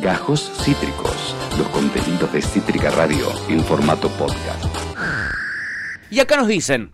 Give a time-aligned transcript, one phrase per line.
[0.00, 4.64] Gajos Cítricos, los contenidos de Cítrica Radio en formato podcast.
[6.10, 6.92] Y acá nos dicen,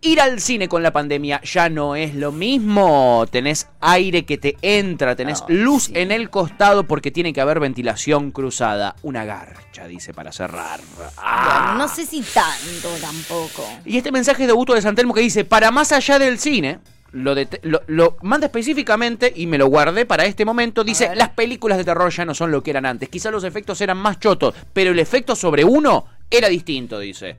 [0.00, 3.26] ir al cine con la pandemia ya no es lo mismo.
[3.30, 8.30] Tenés aire que te entra, tenés luz en el costado porque tiene que haber ventilación
[8.30, 8.96] cruzada.
[9.02, 10.80] Una garcha, dice, para cerrar.
[11.18, 11.74] Ah.
[11.76, 13.68] No sé si tanto tampoco.
[13.84, 16.78] Y este mensaje es de Augusto de Santelmo que dice, para más allá del cine,
[17.12, 20.84] lo, det- lo, lo manda específicamente y me lo guardé para este momento.
[20.84, 23.08] Dice, las películas de terror ya no son lo que eran antes.
[23.08, 27.38] Quizá los efectos eran más chotos, pero el efecto sobre uno era distinto, dice.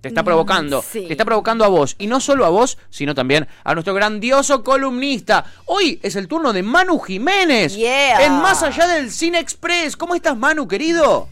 [0.00, 1.06] Te está provocando, sí.
[1.06, 1.96] te está provocando a vos.
[1.98, 5.46] Y no solo a vos, sino también a nuestro grandioso columnista.
[5.64, 7.74] Hoy es el turno de Manu Jiménez.
[7.74, 8.26] Yeah.
[8.26, 9.96] En Más Allá del Cine Express.
[9.96, 11.28] ¿Cómo estás, Manu, querido?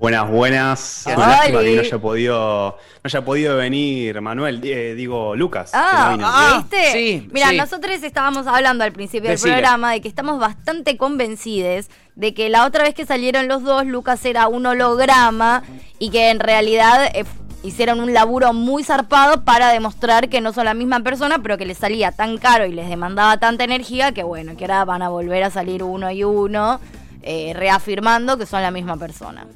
[0.00, 1.04] Buenas, buenas.
[1.14, 5.72] Una lástima que no haya podido, no haya podido venir Manuel, eh, digo Lucas.
[5.72, 6.26] que Ah, no vino.
[6.26, 6.92] ah, ¿viste?
[6.92, 7.56] sí, Mira, sí.
[7.58, 12.64] nosotros estábamos hablando al principio del programa de que estamos bastante convencidos de que la
[12.64, 15.64] otra vez que salieron los dos, Lucas era un holograma
[15.98, 17.26] y que en realidad eh,
[17.62, 21.66] hicieron un laburo muy zarpado para demostrar que no son la misma persona, pero que
[21.66, 25.10] les salía tan caro y les demandaba tanta energía que bueno, que ahora van a
[25.10, 26.80] volver a salir uno y uno,
[27.22, 29.46] eh, reafirmando que son la misma persona.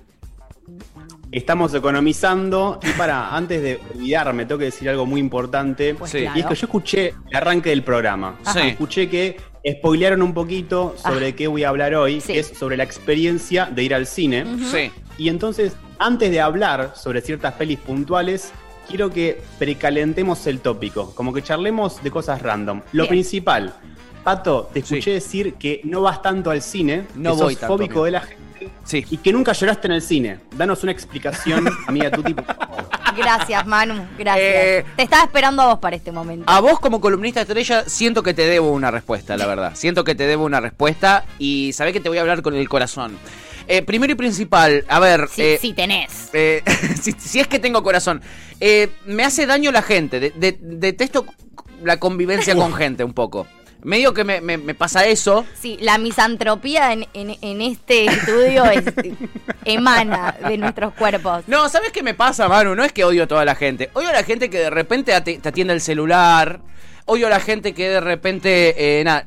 [1.35, 5.95] Estamos economizando y para, antes de olvidarme, tengo que decir algo muy importante.
[5.97, 6.21] Pues Sí.
[6.21, 6.37] claro.
[6.39, 8.39] Y es que yo escuché el arranque del programa.
[8.53, 8.61] Sí.
[8.61, 9.37] Escuché que
[9.79, 12.35] spoilearon un poquito sobre qué voy a hablar hoy, Sí.
[12.35, 14.47] que es sobre la experiencia de ir al cine.
[14.71, 14.93] Sí.
[15.19, 18.53] Y entonces, antes de hablar sobre ciertas pelis puntuales,
[18.89, 22.81] quiero que precalentemos el tópico, como que charlemos de cosas random.
[22.93, 23.09] Lo Bien.
[23.09, 23.75] principal,
[24.25, 25.11] Pato, te escuché Sí.
[25.13, 28.05] decir que no vas tanto al cine, No que voy sos tanto, fóbico amigo.
[28.07, 29.05] de la gente Sí.
[29.11, 30.39] y que nunca lloraste en el cine.
[30.57, 32.89] Danos una explicación, amiga Tuti, por favor.
[33.17, 34.47] Gracias, Manu, gracias.
[34.47, 36.51] Eh, Te estaba esperando a vos para este momento.
[36.51, 39.73] A vos como columnista estrella siento que te debo una respuesta, la verdad.
[39.75, 42.69] Siento que te debo una respuesta y sabés que te voy a hablar con el
[42.69, 43.17] corazón.
[43.69, 45.29] Eh, primero y principal, a ver...
[45.31, 46.31] Sí, eh, tenés.
[46.33, 46.63] eh,
[47.01, 48.21] si, si es que tengo corazón.
[48.61, 50.19] Eh, me hace daño la gente.
[50.21, 51.25] de- de- detesto
[51.83, 53.47] la convivencia con gente un poco.
[53.85, 55.45] Medio que me, me- me pasa eso.
[55.61, 58.85] Sí, la misantropía en, en- en este estudio es-
[59.65, 61.45] emana de nuestros cuerpos.
[61.47, 62.75] No, ¿sabes qué me pasa, Manu?
[62.75, 63.91] No es que odio a toda la gente.
[63.95, 66.61] Odio a la gente que de repente te atiende el celular.
[67.07, 69.27] Odio a la gente que de repente eh, nada,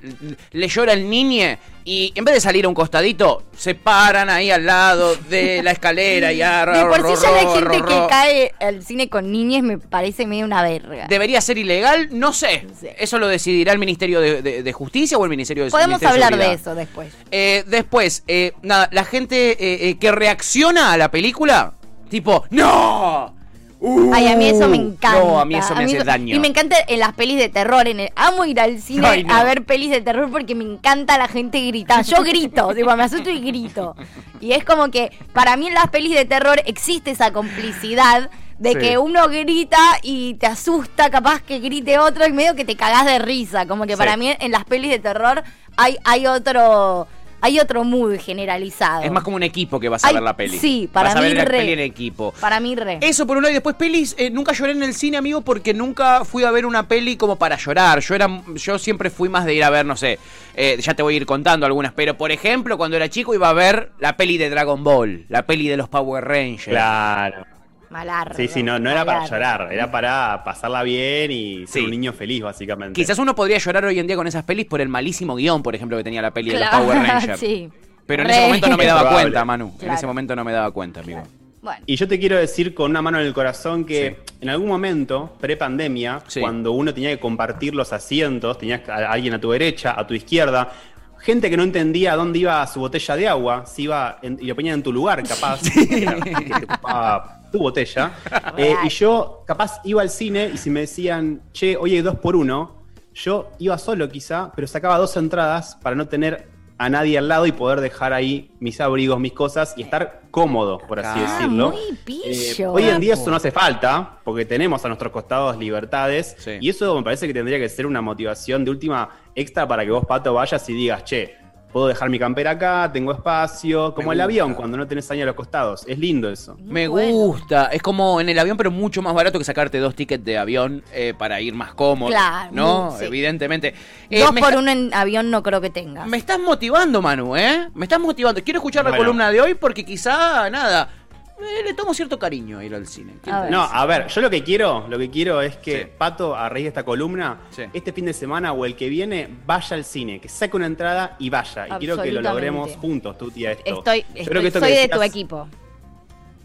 [0.52, 4.50] le llora el niñe y en vez de salir a un costadito, se paran ahí
[4.50, 8.84] al lado de la escalera y De por sí ya la gente que cae al
[8.84, 11.06] cine con niñes me parece medio una verga.
[11.08, 12.10] ¿Debería ser ilegal?
[12.12, 12.66] No sé.
[12.98, 16.26] Eso lo decidirá el Ministerio de, de- de Justicia o el Ministerio de Podemos Ministerio
[16.26, 17.14] hablar de eso después.
[17.30, 21.74] Eh, después, eh, nada, la gente eh, eh, que reacciona a la película,
[22.10, 23.37] tipo, ¡No!
[23.80, 25.20] Uh, Ay, a mí eso me encanta.
[25.20, 26.36] No, a mí eso me hace daño.
[26.36, 27.88] Y me encanta en las pelis de terror.
[27.88, 29.36] En el, amo ir al cine Ay, no.
[29.36, 32.04] a ver pelis de terror porque me encanta la gente gritando.
[32.04, 33.96] Yo grito, digo, me asusto y grito.
[34.42, 38.72] Y es como que para mí en las pelis de terror existe esa complicidad de
[38.72, 38.78] Sí.
[38.80, 43.06] que uno grita y te asusta, capaz que grite otro y medio que te cagás
[43.06, 43.68] de risa.
[43.68, 43.98] Como que Sí.
[44.00, 45.44] para mí en las pelis de terror
[45.76, 47.08] hay, hay otro
[47.42, 49.04] hay otro mood generalizado.
[49.04, 50.58] Es más como un equipo que vas a Ay, ver la peli.
[50.58, 51.58] sí, para vas a mí la re.
[51.60, 52.34] peli en equipo.
[52.40, 52.98] Para mí re.
[53.02, 55.74] Eso por un lado y después pelis, eh, nunca lloré en el cine, amigo, porque
[55.74, 58.00] nunca fui a ver una peli como para llorar.
[58.00, 60.20] Yo era, yo siempre fui más de ir a ver, no sé,
[60.56, 63.50] eh, ya te voy a ir contando algunas, pero por ejemplo, cuando era chico iba
[63.50, 66.66] a ver la peli de Dragon Ball, la peli de los Power Rangers.
[66.66, 67.46] Claro.
[67.90, 68.36] Malardo.
[68.36, 71.86] Sí, sí, no, no era para llorar, era para pasarla bien y ser Sí.
[71.86, 72.94] un niño feliz, básicamente.
[73.00, 75.74] Quizás uno podría llorar hoy en día con esas pelis por el malísimo guion, por
[75.76, 77.40] ejemplo, que tenía la peli de los Power Rangers.
[77.40, 77.70] sí.
[78.06, 78.34] Pero en Re.
[78.36, 79.22] ese momento no me daba Probable.
[79.24, 79.74] cuenta, Manu.
[79.82, 81.24] En ese momento no me daba cuenta, amigo.
[81.62, 81.84] Bueno.
[81.86, 84.34] Y yo te quiero decir con una mano en el corazón que Sí.
[84.42, 86.40] en algún momento, pre-pandemia, Sí.
[86.40, 90.14] cuando uno tenía que compartir los asientos, tenías a alguien a tu derecha, a tu
[90.14, 90.72] izquierda,
[91.20, 94.56] gente que no entendía dónde iba su botella de agua, si iba en- y lo
[94.56, 95.60] ponían en tu lugar, capaz,
[95.90, 98.12] que era- que te ocupaba tu botella.
[98.58, 102.36] Eh, y yo, capaz, iba al cine y si me decían, che, oye, dos por
[102.36, 106.48] uno, yo iba solo quizá, pero sacaba dos entradas para no tener
[106.80, 110.78] a nadie al lado y poder dejar ahí mis abrigos, mis cosas y estar cómodo,
[110.80, 111.72] por así Ah, decirlo.
[111.72, 112.72] muy Eh, pillo.
[112.74, 116.58] hoy en día eso no hace falta, porque tenemos a nuestros costados libertades, Sí.
[116.62, 119.92] y eso me parece que tendría que ser una motivación de última extra para que
[119.92, 121.36] vos, Pato, vayas y digas, che,
[121.72, 124.24] puedo dejar mi campera acá, tengo espacio, como Me el gusta.
[124.24, 125.84] avión cuando no tenés años a los costados.
[125.88, 126.58] Es lindo eso.
[126.64, 127.12] Me bueno.
[127.14, 127.66] gusta.
[127.68, 130.84] Es como en el avión, pero mucho más barato que sacarte dos tickets de avión
[130.94, 132.10] eh, para ir más cómodo.
[132.10, 132.96] Claro, ¿No?
[132.98, 133.06] sí.
[133.06, 133.74] Evidentemente.
[134.10, 136.08] Eh, Dos por está- uno en avión no creo que tengas.
[136.08, 137.70] Me estás motivando, Manu, ¿eh?
[137.76, 138.44] Me estás motivando.
[138.44, 139.04] Quiero escuchar la Bueno.
[139.06, 140.90] columna de hoy porque quizá, nada,
[141.40, 143.14] eh, le tomo cierto cariño a ir al cine.
[143.22, 143.52] ¿Quién A te ver.
[143.52, 145.88] No, a ver, yo lo que quiero, lo que quiero es que Sí.
[145.98, 147.64] Pato, a raíz de esta columna, Sí.
[147.74, 151.16] este fin de semana o el que viene, vaya al cine, que saque una entrada
[151.20, 151.68] y vaya.
[151.68, 153.78] Y quiero que lo logremos juntos, Tuti, a esto.
[153.80, 155.48] Estoy, Yo estoy- que esto soy que de tu decías- equipo.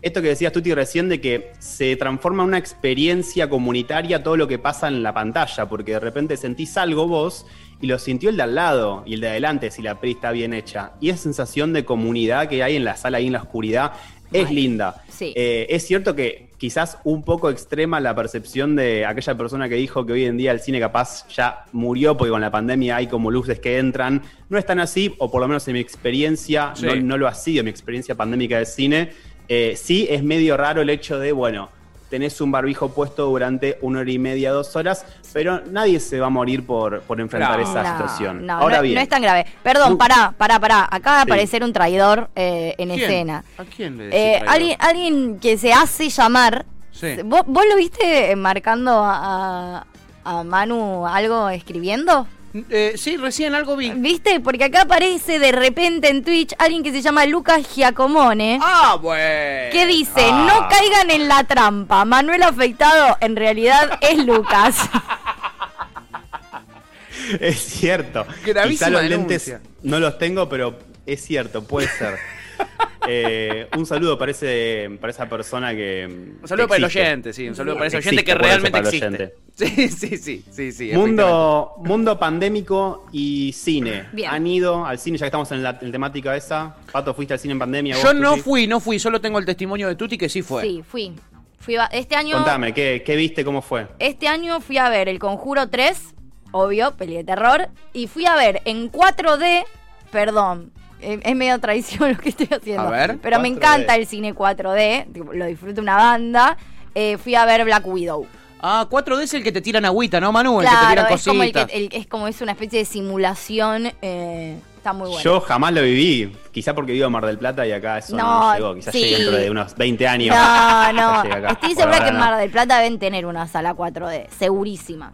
[0.03, 4.49] Esto que decías Tuti recién de que se transforma en una experiencia comunitaria todo lo
[4.49, 7.47] que pasa en la pantalla, porque de repente sentís algo vos
[7.81, 10.33] y lo sintió el de al lado y el de adelante si la peli está
[10.33, 10.95] bien hecha.
[11.01, 13.93] Y esa sensación de comunidad que hay en la sala ahí en la oscuridad
[14.33, 15.05] es Ay, linda.
[15.09, 15.33] sí.
[15.37, 20.07] Eh, es cierto que quizás un poco extrema la percepción de aquella persona que dijo
[20.07, 23.31] que hoy en día el cine capaz ya murió porque con la pandemia hay como
[23.31, 24.23] luces que entran.
[24.49, 26.87] No es tan así, o por lo menos en mi experiencia, Sí.
[26.87, 29.11] no, no lo ha sido, mi experiencia pandémica de cine.
[29.49, 31.69] Eh, sí es medio raro el hecho de, bueno,
[32.13, 36.27] tenés un barbijo puesto durante una hora y media, dos horas, pero nadie se va
[36.27, 37.65] a morir por, por enfrentar No.
[37.71, 38.47] esa No, situación.
[38.47, 39.47] No, Ahora no, bien, no es tan grave.
[39.63, 40.87] Perdón, pará, pará, pará.
[40.91, 41.31] Acaba de Sí.
[41.31, 43.01] aparecer un traidor eh, en ¿Quién?
[43.01, 43.45] escena.
[43.57, 46.67] ¿A quién le decís Eh, alguien, alguien que se hace llamar.
[46.91, 47.17] Sí.
[47.25, 49.85] ¿Vos, vos lo viste marcando a, a-
[50.25, 52.27] a Manu algo escribiendo?
[52.69, 53.91] Eh, sí, recién algo vi.
[53.93, 54.39] ¿Viste?
[54.41, 58.59] Porque acá aparece de repente en Twitch alguien que se llama Lucas Giacomone.
[58.63, 59.73] Ah, bueno.
[59.73, 60.47] Que dice, Ah.
[60.47, 62.05] no caigan en la trampa.
[62.05, 64.77] Manuel afeitado en realidad es Lucas.
[67.41, 68.27] es cierto.
[68.45, 69.55] Gravísima Quizá los denuncia.
[69.55, 72.19] lentes no los tengo, pero es cierto, puede ser.
[73.09, 76.07] Eh, un saludo para, ese, para esa persona que.
[76.41, 78.79] Un saludo que para el oyente, sí, un saludo para ese Existe, oyente que realmente
[78.79, 79.07] existe.
[79.07, 79.35] oyente.
[79.55, 80.91] Sí, sí, sí, sí, sí.
[80.95, 84.07] Mundo, mundo pandémico y cine.
[84.13, 84.31] Bien.
[84.31, 86.77] ¿Han ido al cine ya que estamos en la, en la temática esa?
[86.93, 87.97] Pato, ¿fuiste al cine en pandemia?
[87.97, 88.43] Yo vos, no Tuti?
[88.43, 90.63] fui, no fui, solo tengo el testimonio de Tuti que sí fue.
[90.63, 91.13] Sí, fui.
[91.59, 93.45] fui a- este año Contame, ¿qué, qué viste?
[93.45, 93.87] ¿Cómo fue?
[93.99, 96.15] Este año fui a ver El Conjuro 3,
[96.53, 99.65] obvio, peli de terror, y fui a ver en 4D,
[100.11, 100.73] perdón,
[101.03, 103.57] es medio traición lo que estoy haciendo, A ver, pero me 4D.
[103.57, 106.57] encanta el cine 4D, tipo, lo disfruto una banda,
[106.95, 108.27] eh, fui a ver Black Widow.
[108.65, 110.61] Ah, 4D es el que te tiran agüita, ¿no, Manu?
[110.61, 111.77] El que te tiran es como, el que, cositas.
[111.77, 115.21] el- es como es una especie de simulación, eh, está muy bueno.
[115.23, 116.33] Yo jamás lo viví.
[116.53, 118.75] Quizá porque vivo en Mar del Plata y acá eso no, No, llegó.
[118.77, 119.01] Quizás sí.
[119.01, 120.37] llegue dentro de unos 20 años.
[120.37, 120.93] no,
[121.33, 122.21] no, estoy segura que en no.
[122.21, 125.13] Mar del Plata deben tener una sala 4D, segurísima.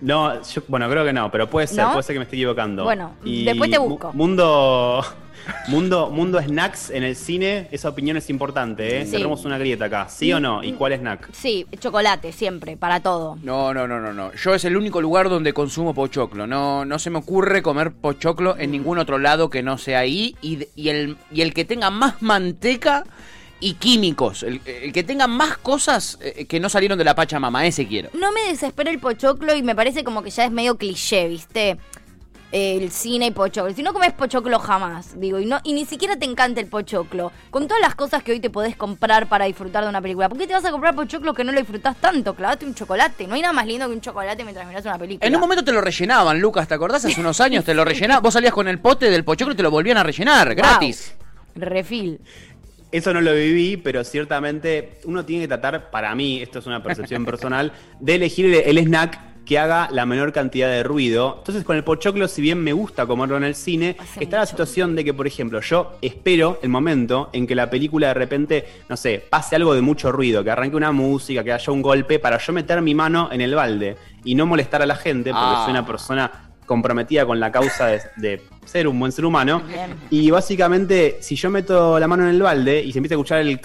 [0.00, 1.92] No, yo- bueno, creo que no, pero puede ser, ¿No?
[1.92, 2.84] puede ser que me esté equivocando.
[2.84, 4.12] Bueno, después te busco.
[4.12, 5.02] Mundo,
[5.68, 9.06] mundo, mundo snacks en el cine, esa opinión es importante, ¿eh?
[9.06, 9.12] Sí.
[9.12, 10.62] Tenemos una grieta acá, ¿sí o no?
[10.62, 11.30] ¿Y cuál snack?
[11.32, 13.38] Sí, chocolate, siempre, para todo.
[13.42, 14.32] No, no, no, no, no.
[14.34, 16.46] Yo es el único lugar donde consumo pochoclo.
[16.46, 20.36] No, no se me ocurre comer pochoclo en ningún otro lado que no sea ahí.
[20.42, 23.04] Y, y el, y el que tenga más manteca
[23.60, 24.42] y químicos.
[24.42, 27.66] El, el que tenga más cosas eh, que no salieron de la Pachamama.
[27.66, 28.10] Ese quiero.
[28.14, 31.76] No me desespera el pochoclo y me parece como que ya es medio cliché, ¿viste?
[32.52, 33.74] El cine y pochoclo.
[33.74, 37.32] Si no comes pochoclo jamás, digo, y no y ni siquiera te encanta el pochoclo.
[37.50, 40.38] Con todas las cosas que hoy te podés comprar para disfrutar de una película, ¿por
[40.38, 42.34] qué te vas a comprar pochoclo que no lo disfrutás tanto?
[42.36, 43.26] Clavate un chocolate.
[43.26, 45.26] No hay nada más lindo que un chocolate mientras mirás una película.
[45.26, 47.04] En un momento te lo rellenaban, Lucas, ¿te acordás?
[47.04, 48.22] Hace unos años te lo rellenaban.
[48.22, 50.56] Vos salías con el pote del pochoclo y te lo volvían a rellenar, Wow.
[50.56, 51.14] gratis.
[51.56, 52.20] Refil.
[52.92, 56.82] Eso no lo viví, pero ciertamente uno tiene que tratar, para mí, esto es una
[56.82, 61.36] percepción personal, de elegir el, snack que haga la menor cantidad de ruido.
[61.38, 64.46] Entonces con el pochoclo, si bien me gusta comerlo en el cine, Hace está la
[64.46, 68.66] situación de que, por ejemplo, yo espero el momento en que la película de repente,
[68.88, 72.18] no sé, pase algo de mucho ruido, que arranque una música, que haya un golpe,
[72.18, 75.46] para yo meter mi mano en el balde y no molestar a la gente, porque
[75.46, 75.62] Ah.
[75.64, 76.32] soy una persona
[76.66, 79.62] comprometida con la causa de, de ser un buen ser humano.
[79.66, 79.94] Bien.
[80.10, 83.40] Y básicamente, si yo meto la mano en el balde y se empieza a escuchar
[83.40, 83.58] el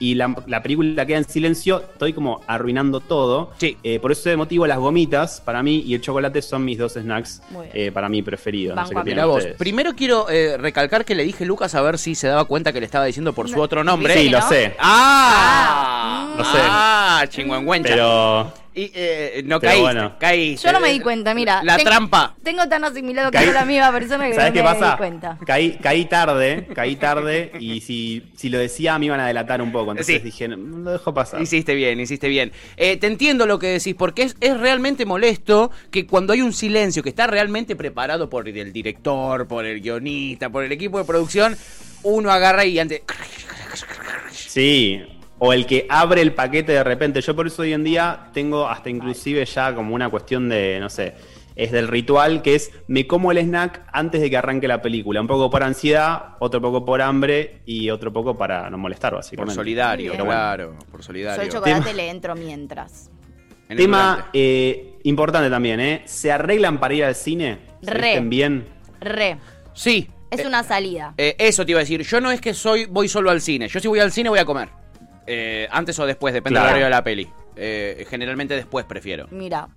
[0.00, 3.52] y la, la película queda en silencio, estoy como arruinando todo.
[3.58, 3.76] Sí.
[3.82, 7.42] Eh, por ese motivo, las gomitas para mí y el chocolate son mis dos snacks
[7.72, 8.74] eh, para mí preferidos.
[8.76, 9.44] No sé qué vos.
[9.58, 12.72] Primero quiero eh, recalcar que le dije a Lucas a ver si se daba cuenta
[12.72, 14.14] que le estaba diciendo por su No, otro nombre.
[14.14, 14.74] Sí, lo sé.
[14.78, 16.34] ¡Ah!
[16.36, 16.58] Lo sé.
[16.62, 17.24] ¡Ah!
[17.28, 17.90] Chingüengüencha.
[17.90, 20.12] Pero Y, eh, no caíste, bueno.
[20.18, 20.66] caíste.
[20.66, 21.60] Yo no me di cuenta, mira.
[21.64, 22.34] La Ten- trampa.
[22.42, 24.90] Tengo tan asimilado que Caí- la misma persona que ¿Sabes no qué me pasa?
[24.92, 25.38] di cuenta.
[25.46, 29.72] Caí, caí tarde, caí tarde y si, si lo decía me iban a delatar un
[29.72, 29.90] poco.
[29.92, 30.24] Entonces Sí.
[30.24, 31.40] dije, lo dejo pasar.
[31.42, 32.52] Hiciste bien, hiciste bien.
[32.76, 36.52] Eh, te entiendo lo que decís, porque es, es realmente molesto que cuando hay un
[36.52, 41.04] silencio que está realmente preparado por el director, por el guionista, por el equipo de
[41.04, 41.56] producción,
[42.02, 43.02] uno agarra y antes...
[44.32, 45.00] Sí,
[45.38, 47.20] o el que abre el paquete de repente.
[47.20, 50.90] Yo por eso hoy en día tengo hasta inclusive ya como una cuestión de, no
[50.90, 51.14] sé,
[51.62, 55.20] es del ritual que es me como el snack antes de que arranque la película.
[55.20, 59.18] Un poco por ansiedad, otro poco por hambre y otro poco para no molestar, Por
[59.20, 59.54] básicamente.
[59.54, 60.26] solidario, Muy bien.
[60.28, 61.42] claro, por Yo solidario.
[61.42, 63.10] el chocolate Tema- le entro mientras.
[63.68, 66.02] En Tema eh, importante también, ¿eh?
[66.06, 67.58] ¿Se arreglan para ir al cine?
[67.82, 68.00] ¿Se Re.
[68.08, 68.66] visten bien?
[69.00, 69.38] Re.
[69.74, 71.14] Sí, Es una salida.
[71.18, 72.02] Eh, eso te iba a decir.
[72.02, 73.66] Yo no es que soy voy solo al cine.
[73.68, 74.68] Yo si voy al cine voy a comer.
[75.26, 76.66] Eh, antes o después, depende Claro.
[76.66, 77.28] del horario de la peli.
[77.56, 79.26] Eh, generalmente después prefiero.
[79.32, 79.68] Mira.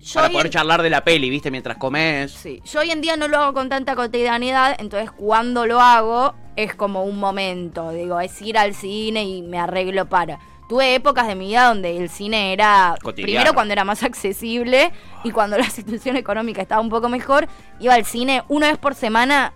[0.00, 1.50] Yo Para poder en- charlar de la peli, ¿viste?
[1.50, 2.32] Mientras comes.
[2.32, 6.34] Sí, yo hoy en día no lo hago con tanta cotidianidad, entonces cuando lo hago
[6.56, 10.38] es como un momento, digo, es ir al cine y me arreglo para.
[10.68, 13.26] Tuve épocas de mi vida donde el cine era, Cotidiano.
[13.26, 14.92] primero cuando era más accesible
[15.24, 17.46] y cuando la situación económica estaba un poco mejor,
[17.80, 19.52] iba al cine una vez por semana,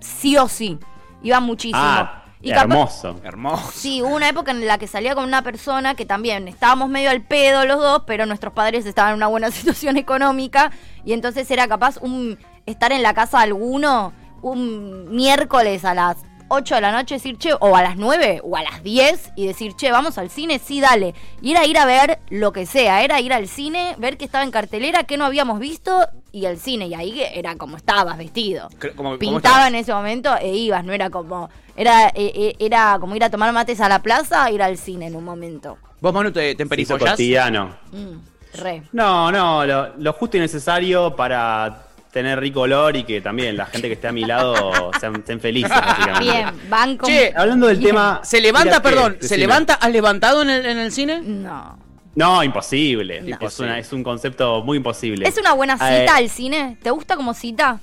[0.00, 0.78] sí o sí,
[1.22, 1.80] iba muchísimo.
[1.82, 3.20] Ah, y capaz- hermoso.
[3.22, 3.70] Hermoso.
[3.74, 7.10] Sí, hubo una época en la que salía con una persona que también estábamos medio
[7.10, 10.70] al pedo los dos, pero nuestros padres estaban en una buena situación económica
[11.04, 16.16] y entonces era capaz un estar en la casa de alguno un miércoles a las
[16.52, 19.46] 8 de la noche decir, che, o a las 9 o a las 10 y
[19.46, 21.14] decir, che, vamos al cine, sí, dale.
[21.40, 24.42] Y era ir a ver lo que sea, era ir al cine, ver que estaba
[24.44, 26.88] en cartelera, que no habíamos visto y el cine.
[26.88, 28.68] Y ahí era como estabas vestido.
[28.96, 31.48] Como- Pintaba en ese momento e ibas, no era como.
[31.76, 35.06] Era, eh, eh, era como ir a tomar mates a la plaza, ir al cine
[35.06, 35.78] en un momento.
[36.00, 37.10] ¿Vos, Manu, te, te emperifollás?
[37.12, 37.76] cotidiano.
[37.92, 38.82] Mm, re.
[38.92, 43.66] No, no, lo, lo justo y necesario para tener rico olor y que también la
[43.66, 46.20] gente que esté a mi lado sean, estén felices, básicamente.
[46.32, 47.06] Bien, banco.
[47.06, 47.90] Che, Hablando del Bien.
[47.90, 48.20] tema.
[48.24, 49.74] ¿Se levanta, perdón, se levanta?
[49.74, 51.20] ¿Has levantado en el, en el cine?
[51.24, 51.78] No.
[52.16, 53.20] No, imposible.
[53.22, 53.38] No.
[53.40, 55.28] Es, una- es un concepto muy imposible.
[55.28, 56.76] ¿Es una buena Eh, cita al cine?
[56.82, 57.78] ¿Te gusta como cita?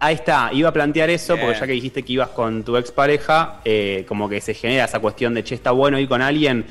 [0.00, 3.60] Ahí está, iba a plantear eso porque ya que dijiste que ibas con tu expareja,
[3.64, 6.66] eh, como que se genera esa cuestión de, che, está bueno ir con alguien.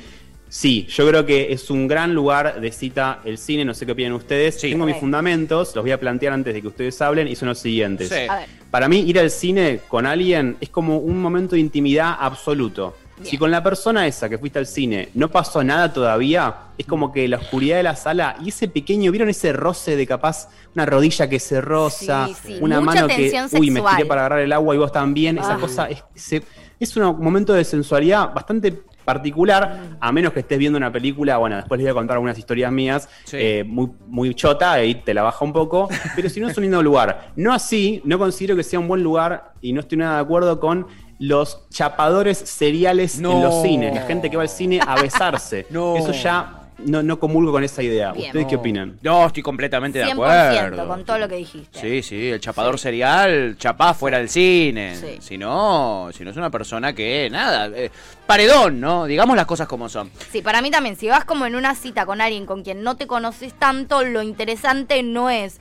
[0.48, 3.92] Sí, yo creo que es un gran lugar de cita el cine, no sé qué
[3.92, 4.60] opinan ustedes.
[4.60, 4.70] Sí.
[4.70, 7.58] Tengo mis fundamentos, los voy a plantear antes de que ustedes hablen y son los
[7.58, 8.08] siguientes.
[8.08, 8.26] Sí.
[8.70, 12.96] Para mí, ir al cine con alguien es como un momento de intimidad absoluto.
[13.16, 13.26] Bien.
[13.30, 17.12] Si con la persona esa que fuiste al cine no pasó nada todavía, es como
[17.12, 20.84] que la oscuridad de la sala y ese pequeño, ¿vieron ese roce de capaz una
[20.86, 23.96] rodilla que se roza, Sí, sí, una mucha mano que, uy, me sexual.
[23.96, 25.38] tiré para agarrar el agua y vos también?
[25.38, 25.58] Esa Ah.
[25.60, 26.42] cosa es, se-
[26.80, 31.56] es un momento de sensualidad bastante particular, a menos que estés viendo una película, bueno,
[31.56, 33.36] después les voy a contar algunas historias mías, Sí.
[33.40, 36.62] eh, muy, muy chota, ahí te la baja un poco, pero si no es un
[36.62, 37.30] lindo lugar.
[37.36, 40.58] No así, no considero que sea un buen lugar y no estoy nada de acuerdo
[40.60, 40.86] con
[41.18, 43.32] los chapadores seriales No.
[43.32, 45.66] en los cines, la gente que va al cine a besarse.
[45.70, 45.96] No.
[45.96, 48.12] Eso ya no, no comulgo con esa idea.
[48.12, 48.26] Bien.
[48.26, 48.98] ¿Ustedes qué opinan?
[49.02, 50.88] No, estoy completamente de 100% acuerdo.
[50.88, 51.80] con todo lo que dijiste.
[51.80, 54.96] Sí, sí, el chapador serial, chapá fuera del cine.
[54.96, 55.18] Sí.
[55.20, 57.90] Si no, si no es una persona que, nada, eh,
[58.26, 59.06] paredón, ¿no?
[59.06, 60.10] Digamos las cosas como son.
[60.30, 62.96] Sí, para mí también, si vas como en una cita con alguien con quien no
[62.96, 65.60] te conoces tanto, lo interesante no es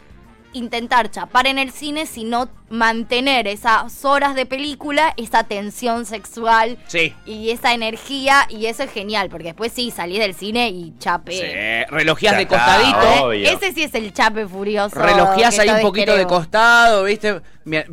[0.53, 7.13] intentar chapar en el cine, sino mantener esas horas de película, esa tensión sexual Sí.
[7.25, 11.33] y esa energía, y eso es genial, porque después sí, salís del cine y chape.
[11.33, 13.24] Sí, relojías de costadito.
[13.25, 13.50] obvio.
[13.50, 15.00] Ese sí es el chape furioso.
[15.00, 17.41] Relojías ahí un poquito de costado, ¿viste?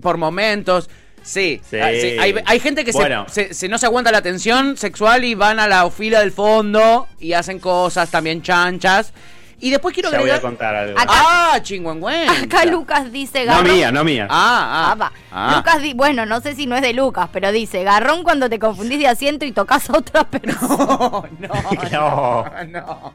[0.01, 0.89] Por momentos.
[1.23, 1.77] Sí, Sí.
[1.79, 2.17] Ah, sí.
[2.19, 3.27] Hay, hay gente que se- Bueno.
[3.29, 7.09] se, se- no se aguanta la tensión sexual y van a la fila del fondo
[7.19, 9.13] y hacen cosas también chanchas.
[9.63, 10.99] Y después quiero Ya voy a contar algo.
[10.99, 11.13] Acá-
[11.53, 12.33] ¡Ah, chingüengüenza!
[12.45, 13.73] Acá Lucas dice No garrón.
[13.77, 14.27] mía, no mía.
[14.31, 15.55] Ah, ah, ah.
[15.57, 18.59] Lucas, di- bueno, no sé si no es de Lucas, pero dice, garrón cuando te
[18.59, 20.67] confundís de asiento y tocas a otra persona.
[20.71, 21.25] No,
[21.93, 22.45] No.
[22.69, 23.15] no.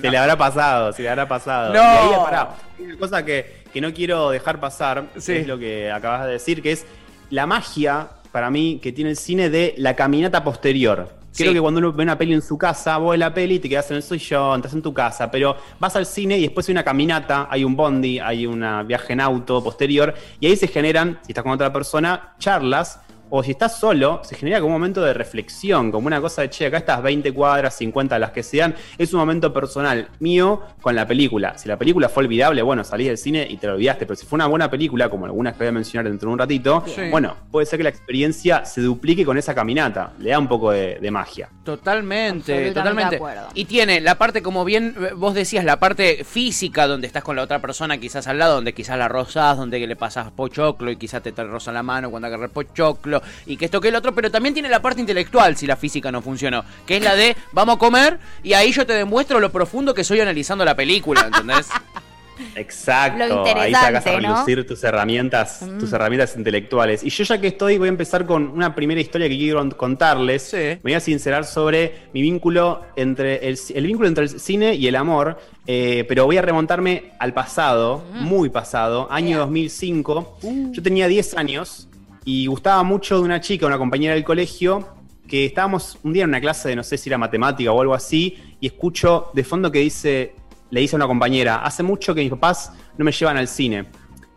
[0.00, 1.72] Se le habrá pasado, se le habrá pasado.
[1.72, 1.80] No.
[1.82, 1.84] Y
[2.14, 5.32] ahí, pará, una cosa que, que no quiero dejar pasar, Sí.
[5.32, 6.86] es lo que acabas de decir, que es
[7.30, 11.08] la magia, para mí, que tiene el cine de la caminata posterior.
[11.36, 13.90] Creo que cuando uno ve una peli en su casa, vos la peli te quedas
[13.90, 16.84] en el sillón, estás en tu casa, pero vas al cine y después hay una
[16.84, 21.32] caminata, hay un bondi, hay un viaje en auto posterior, y ahí se generan, si
[21.32, 25.14] estás con otra persona, charlas, o si estás solo, se genera como un momento de
[25.14, 29.12] reflexión, como una cosa de, che, acá estas 20 cuadras, 50, las que sean, es
[29.14, 31.56] un momento personal mío con la película.
[31.56, 34.26] Si la película fue olvidable, bueno, salís del cine y te lo olvidaste, pero si
[34.26, 37.02] fue una buena película, como algunas que voy a mencionar dentro de un ratito, Sí.
[37.10, 40.72] bueno, puede ser que la experiencia se duplique con esa caminata, le da un poco
[40.72, 41.48] de, de magia.
[41.64, 43.16] Totalmente, totalmente.
[43.16, 43.22] de.
[43.54, 47.36] Y tiene la parte, como bien eh, vos decías, la parte física, donde estás con
[47.36, 50.96] la otra persona quizás al lado, donde quizás la rozás, donde le pasas pochoclo y
[50.96, 54.14] quizás te, te roza la mano cuando agarras pochoclo, y que esto que el otro,
[54.14, 57.36] pero también tiene la parte intelectual si la física no funcionó, que es la de
[57.52, 61.22] vamos a comer y ahí yo te demuestro lo profundo que soy analizando la película,
[61.22, 61.68] ¿entendés?
[62.54, 67.02] Exacto, Lo ahí sacas a relucir tus herramientas, tus herramientas intelectuales.
[67.04, 70.42] Y yo ya que estoy, voy a empezar con una primera historia que quiero contarles.
[70.42, 70.56] Sí.
[70.56, 74.86] Me voy a sincerar sobre mi vínculo entre el, el vínculo entre el cine y
[74.86, 79.38] el amor, eh, pero voy a remontarme al pasado, muy pasado, año Bien.
[79.38, 80.38] 2005.
[80.72, 81.89] Yo tenía 10 años
[82.24, 84.88] y gustaba mucho de una chica, una compañera del colegio,
[85.26, 87.94] que estábamos un día en una clase de no sé si era matemática o algo
[87.94, 90.34] así, y escucho de fondo que dice,
[90.70, 93.86] le dice a una compañera, hace mucho que mis papás no me llevan al cine.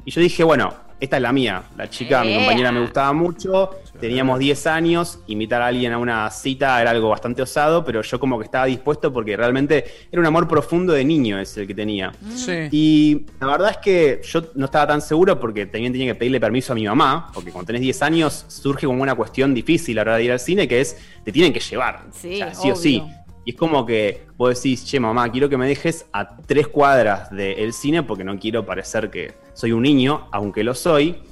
[0.05, 0.73] Y yo dije, bueno,
[1.03, 1.63] esta es la mía.
[1.75, 2.39] La chica, mi Yeah.
[2.39, 7.10] compañera me gustaba mucho, teníamos 10 años, invitar a alguien a una cita era algo
[7.10, 11.03] bastante osado, pero yo como que estaba dispuesto porque realmente era un amor profundo de
[11.03, 12.13] niño ese el que tenía.
[12.33, 12.69] Sí.
[12.72, 16.39] Y la verdad es que yo no estaba tan seguro porque también tenía que pedirle
[16.39, 20.05] permiso a mi mamá, porque cuando tenés 10 años surge como una cuestión difícil a
[20.05, 22.03] la hora de ir al cine, que es, te tienen que llevar.
[22.12, 23.03] Sí, o sea, sí o sí.
[23.45, 27.29] Y es como que vos decís, che, mamá, quiero que me dejes a tres cuadras
[27.29, 31.24] del cine porque no quiero parecer que soy un niño, aunque lo soy.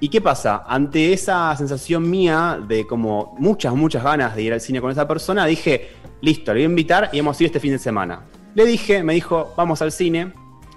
[0.00, 0.64] ¿Y qué pasa?
[0.66, 5.08] Ante esa sensación mía de como muchas, muchas ganas de ir al cine con esa
[5.08, 5.90] persona, dije,
[6.20, 8.24] listo, le voy a invitar y vamos a ir este fin de semana.
[8.54, 10.32] Le dije, me dijo, vamos al cine.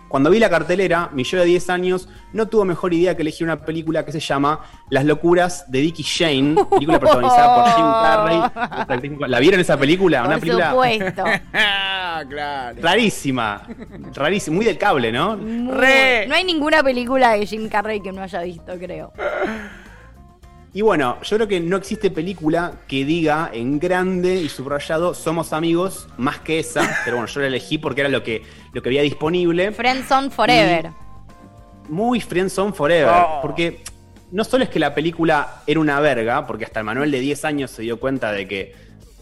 [0.07, 3.45] Cuando vi la cartelera, mi yo de 10 años no tuvo mejor idea que elegir
[3.45, 7.85] una película que se llama Las locuras de Dicky Shane, película protagonizada por Jim
[8.99, 9.19] Carrey.
[9.29, 10.21] ¿La vieron esa película?
[10.21, 11.23] Una Por película supuesto.
[11.53, 12.77] Ah, claro.
[12.81, 13.61] rarísima,
[14.13, 15.35] rarísima, muy del cable, ¿no?
[15.37, 16.25] Muy- Re.
[16.27, 19.11] No hay ninguna película de Jim Carrey que no haya visto, creo.
[20.77, 25.51] Y bueno, yo creo que no existe película que diga en grande y subrayado somos
[25.51, 28.43] amigos más que esa, pero bueno, yo la elegí porque era lo que,
[28.73, 29.71] lo que había disponible.
[29.71, 30.91] Friendzone Forever.
[31.89, 33.39] Muy Friendzone Forever, Oh.
[33.41, 33.81] porque
[34.29, 37.45] no solo es que la película era una verga, porque hasta el Manuel de 10
[37.45, 38.75] años se dio cuenta de que,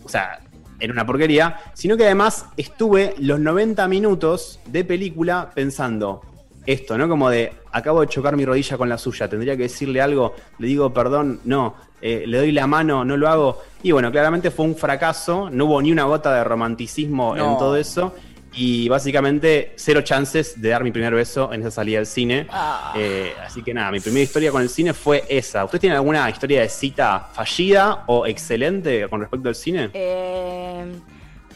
[0.04, 0.42] o sea,
[0.82, 6.22] era una porquería, sino que además estuve los 90 minutos de película pensando
[6.66, 7.08] esto, ¿no?
[7.08, 10.68] Como de, acabo de chocar mi rodilla con la suya, tendría que decirle algo, le
[10.68, 13.62] digo perdón, no, eh, le doy la mano, no lo hago.
[13.84, 17.52] Y bueno, claramente fue un fracaso, no hubo ni una gota de romanticismo No.
[17.54, 18.14] en todo eso.
[18.58, 22.48] Y básicamente cero chances de dar mi primer beso en esa salida del cine.
[22.50, 22.94] Ah.
[22.96, 25.66] Eh, así que nada, mi primera historia con el cine fue esa.
[25.66, 29.90] ¿Ustedes tienen alguna historia de cita fallida o excelente con respecto al cine?
[29.94, 30.86] Eh,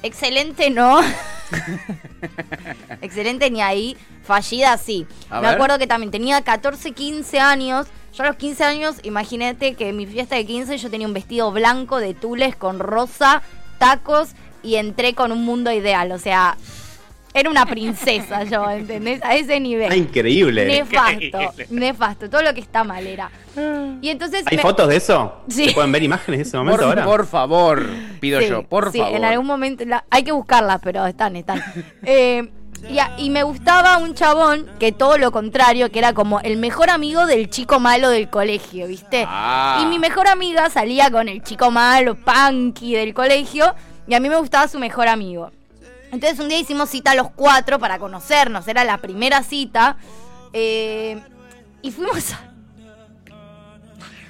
[0.04, 1.00] excelente, no.
[3.02, 3.98] excelente ni ahí.
[4.24, 5.08] Fallida, sí.
[5.30, 5.56] A Me ver.
[5.56, 7.88] acuerdo que también tenía 14, 15 años.
[8.14, 11.14] Yo a los 15 años, imagínate que en mi fiesta de 15 yo tenía un
[11.14, 13.42] vestido blanco de tules con rosa,
[13.78, 14.30] tacos
[14.64, 16.12] y entré con un mundo ideal.
[16.12, 16.58] O sea,
[17.34, 19.22] era una princesa yo, ¿entendés?
[19.24, 19.92] A ese nivel.
[19.92, 20.66] Ah, increíble.
[20.66, 22.30] Nefasto, nefasto.
[22.30, 23.30] Todo lo que está mal era.
[24.02, 24.44] Y entonces...
[24.48, 25.34] ¿Hay me- fotos de eso?
[25.48, 25.68] Sí.
[25.70, 27.06] ¿Se pueden ver imágenes de ese momento Por, ahora?
[27.06, 27.86] por favor,
[28.20, 29.16] pido Sí, yo, por sí, favor.
[29.16, 31.62] en algún momento la- hay que buscarlas, pero están, están.
[32.04, 32.50] Eh,
[32.90, 36.56] y, a- y me gustaba un chabón que todo lo contrario, que era como el
[36.58, 39.26] mejor amigo del chico malo del colegio, ¿viste?
[39.28, 39.82] Ah.
[39.84, 43.76] Y mi mejor amiga salía con el chico malo, punky del colegio,
[44.08, 45.52] y a mí me gustaba su mejor amigo.
[46.12, 49.98] Entonces un día hicimos cita los cuatro para conocernos, era la primera cita.
[50.54, 51.20] eh,
[51.82, 52.40] y fuimos a,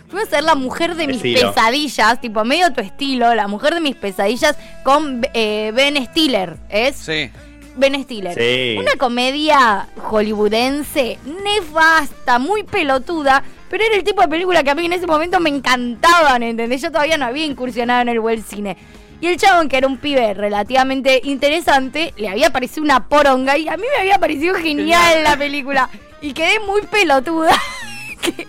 [0.07, 1.53] fuimos a ser la mujer de mis Estilo.
[1.53, 6.95] pesadillas, tipo medio tu estilo, la mujer de mis pesadillas con eh, Ben Stiller, ¿es?
[6.97, 7.31] Sí.
[7.75, 8.33] Ben Stiller.
[8.35, 8.77] Sí.
[8.79, 14.85] Una comedia hollywoodense nefasta, muy pelotuda, pero era el tipo de película que a mí
[14.85, 16.81] en ese momento me encantaban, ¿entendés?
[16.81, 18.77] Yo todavía no había incursionado en el buen cine.
[19.21, 23.67] Y el chabón, que era un pibe relativamente interesante, le había parecido una poronga y
[23.67, 25.89] a mí me había parecido genial la película.
[26.21, 27.55] Y quedé muy pelotuda.
[28.21, 28.45] Que-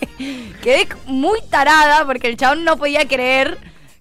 [0.63, 3.57] quedé muy tarada porque el chabón no podía creer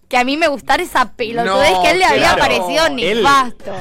[0.07, 2.95] que a mí me gustara esa pelotudez No, que a él le había parecido Él-
[2.95, 3.75] nefasto.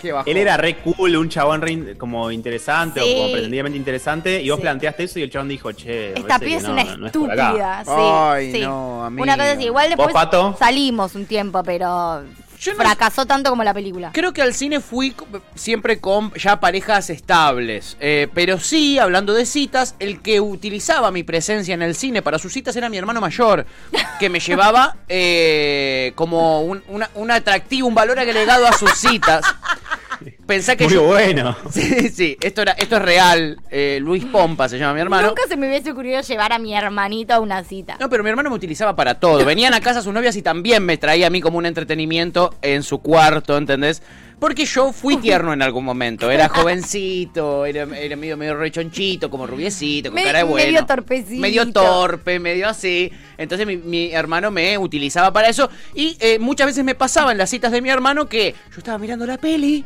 [0.00, 0.30] Qué bajón.
[0.30, 3.12] Él era re cool, un chabón re in- como interesante Sí.
[3.14, 4.62] o como pretendidamente interesante, y vos Sí.
[4.62, 7.82] planteaste eso y el chabón dijo, che, Esta que es no, una no- es estúpida,
[7.84, 8.60] sí, Ay, sí.
[8.60, 9.22] no, amiga.
[9.22, 10.56] Una cosa así, igual después Pato?
[10.58, 12.22] salimos un tiempo, pero
[12.60, 14.10] Yo no- fracasó tanto como la película.
[14.12, 15.14] Creo que al cine fui
[15.54, 17.96] siempre con ya parejas estables.
[18.00, 22.38] Eh, pero sí, hablando de citas, el que utilizaba mi presencia en el cine para
[22.40, 23.64] sus citas era mi hermano mayor,
[24.18, 29.44] que me llevaba eh, como un, una- un atractivo, un valor agregado a sus citas.
[30.48, 31.54] Pensá que Muy yo- bueno.
[31.70, 33.58] Sí, sí, esto, era, esto es real.
[33.70, 35.28] Eh, Luis Pompa se llama mi hermano.
[35.28, 37.98] Nunca se me hubiese ocurrido llevar a mi hermanito a una cita.
[38.00, 39.44] No, pero mi hermano me utilizaba para todo.
[39.44, 42.82] Venían a casa sus novias y también me traía a mí como un entretenimiento en
[42.82, 44.02] su cuarto, ¿entendés?
[44.40, 46.30] Porque yo fui tierno en algún momento.
[46.30, 46.48] Era
[46.92, 50.64] jovencito, era, era medio, medio rechonchito, como rubiecito, con Me- cara de bueno.
[50.66, 51.42] medio torpecito.
[51.42, 53.12] Medio torpe, medio así.
[53.36, 55.68] Entonces mi, mi hermano me utilizaba para eso.
[55.94, 58.96] Y eh, muchas veces me pasaba en las citas de mi hermano que yo estaba
[58.96, 59.84] mirando la peli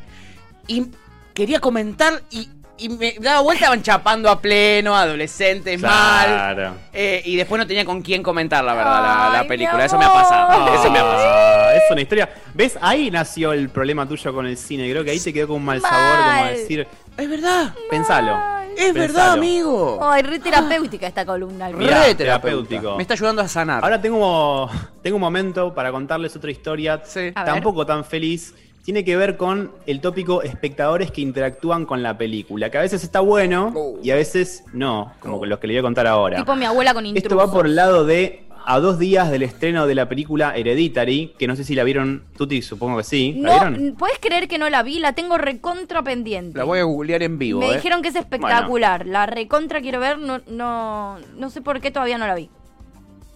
[0.67, 0.87] y
[1.35, 2.49] quería comentar y,
[2.79, 6.25] y me daba vuelta, estaban chapando a pleno, adolescentes mal.
[6.27, 6.75] Claro.
[6.93, 9.85] Eh, y después no tenía con quién comentar la verdad la, la Ay, película.
[9.85, 10.23] Eso me ha amor.
[10.23, 10.75] pasado.
[10.75, 11.33] Eso me ha pasado.
[11.69, 12.29] Ah, es una historia.
[12.55, 12.79] ¿Ves?
[12.81, 14.91] Ahí nació el problema tuyo con el cine.
[14.91, 16.55] Creo que ahí te quedó con un mal sabor, como Mal.
[16.55, 17.75] decir, Es verdad.
[17.91, 18.53] pensalo.
[18.77, 19.33] Es verdad, Pensalo.
[19.33, 19.99] amigo.
[20.03, 21.69] Ay, re terapéutica esta columna.
[21.69, 22.69] Mirá, Re terapéutico.
[22.69, 22.97] terapéutico.
[22.97, 23.85] Me está ayudando a sanar.
[23.85, 24.71] Ahora tengo,
[25.03, 27.33] tengo un momento para contarles otra historia, Sí.
[27.35, 27.53] A ver.
[27.53, 32.71] tampoco tan feliz, tiene que ver con el tópico espectadores que interactúan con la película,
[32.71, 35.83] que a veces está bueno y a veces no, como los que le voy a
[35.83, 36.39] contar ahora.
[36.39, 37.49] Tipo mi abuela con Esto intrusos.
[37.49, 41.49] va por el lado de a dos días del estreno de la película Hereditary, que
[41.49, 43.35] no sé si la vieron, Tuti, supongo que sí.
[43.41, 43.97] ¿La No, vieron?
[43.97, 45.01] ¿puedes creer que no la vi?
[45.01, 46.59] La tengo recontra pendiente.
[46.59, 47.75] La voy a googlear en vivo, Me eh.
[47.75, 49.05] dijeron que es espectacular.
[49.07, 52.51] La recontra quiero ver, no, no, no sé por qué todavía no la vi.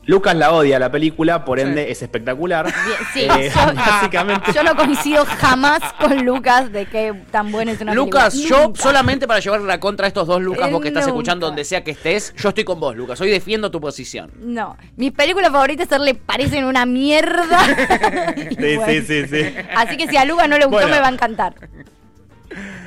[0.07, 1.91] Lucas la odia la película, por ende Sí.
[1.93, 2.73] es espectacular.
[3.13, 4.53] Sí, Eh, yo, básicamente.
[4.53, 8.59] yo no coincido jamás con Lucas de que tan buena es una Lucas, película.
[8.61, 8.83] yo Nunca.
[8.83, 11.17] solamente para llevar la contra a estos dos Lucas, vos que estás nunca.
[11.17, 13.21] escuchando donde sea que estés, yo estoy con vos, Lucas.
[13.21, 14.31] Hoy defiendo tu posición.
[14.41, 17.59] No, mis películas favoritas le parecen una mierda.
[18.37, 18.87] Sí, bueno.
[18.87, 19.55] sí, sí, sí.
[19.77, 20.95] Así que si a Lucas no le gustó, Bueno.
[20.95, 21.55] me va a encantar.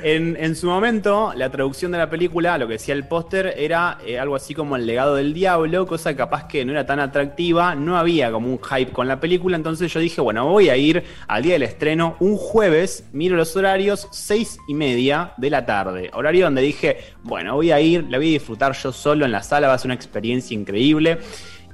[0.02, 4.18] En, su momento, la traducción de la película, lo que decía el póster, era eh,
[4.18, 7.98] algo así como El legado del diablo, cosa capaz que no era tan atractiva, no
[7.98, 11.42] había como un hype con la película, entonces yo dije, bueno, voy a ir al
[11.42, 16.46] día del estreno, un jueves, miro los horarios, seis y media de la tarde, horario
[16.46, 19.68] donde dije, bueno, voy a ir, la voy a disfrutar yo solo en la sala,
[19.68, 21.18] va a ser una experiencia increíble.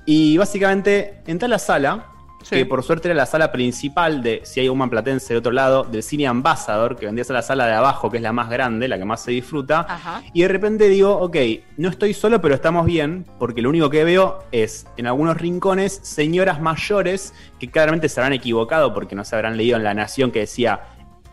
[0.05, 2.07] Y básicamente entré a la sala,
[2.49, 2.55] Sí.
[2.55, 5.83] que por suerte era la sala principal de, si hay un platense de otro lado,
[5.83, 8.49] del cine Ambassador, que vendría a ser la sala de abajo, que es la más
[8.49, 9.85] grande, la que más se disfruta.
[9.89, 10.23] Ajá.
[10.33, 11.37] Y de repente digo, ok,
[11.77, 15.99] no estoy solo, pero estamos bien, porque lo único que veo es, en algunos rincones,
[16.05, 20.31] señoras mayores que claramente se habrán equivocado porque no se habrán leído en La Nación
[20.31, 20.83] que decía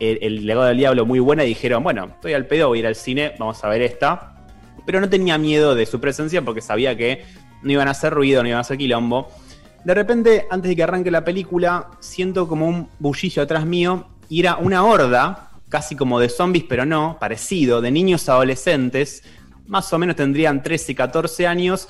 [0.00, 2.80] el, el legado del diablo muy buena y dijeron, bueno, estoy al pedo, voy a
[2.80, 4.34] ir al cine, vamos a ver esta.
[4.84, 7.24] Pero no tenía miedo de su presencia porque sabía que
[7.62, 9.28] no iban a hacer ruido, no iban a hacer quilombo.
[9.84, 14.40] De repente, antes de que arranque la película, siento como un bullicio atrás mío y
[14.40, 19.22] era una horda, casi como de zombies, pero no, parecido, de niños adolescentes,
[19.66, 21.88] más o menos tendrían 13, 14 años,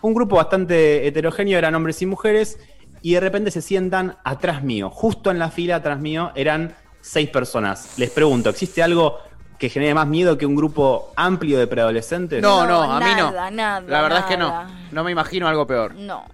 [0.00, 2.58] un grupo bastante heterogéneo, eran hombres y mujeres,
[3.02, 7.28] y de repente se sientan atrás mío, justo en la fila atrás mío, eran seis
[7.28, 7.98] personas.
[7.98, 9.18] Les pregunto, ¿existe algo
[9.58, 12.40] que genere más miedo que un grupo amplio de preadolescentes?
[12.42, 13.30] No, no, No, a mí no.
[13.30, 14.64] nada, nada, la verdad es que no.
[14.92, 15.94] No me imagino algo peor.
[15.94, 16.24] No.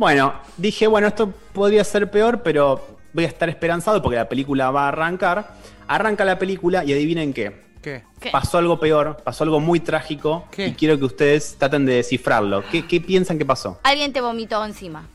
[0.00, 4.70] Bueno, dije, bueno, esto podría ser peor, pero voy a estar esperanzado porque la película
[4.70, 5.52] va a arrancar.
[5.88, 7.52] Arranca la película y adivinen qué.
[7.82, 8.02] ¿Qué?
[8.32, 10.68] Pasó algo peor, pasó algo muy trágico ¿Qué?
[10.68, 12.64] y quiero que ustedes traten de descifrarlo.
[12.70, 13.78] ¿Qué, qué piensan que pasó?
[13.82, 15.06] Alguien te vomitó encima.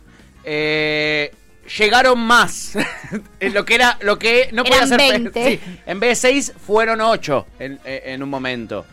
[0.43, 1.33] Eh,
[1.79, 2.75] llegaron más.
[3.39, 4.99] Es lo que era, lo que no podía Eran ser.
[4.99, 5.47] 20.
[5.49, 8.85] Sí, en vez de 6 fueron 8 en, en un momento.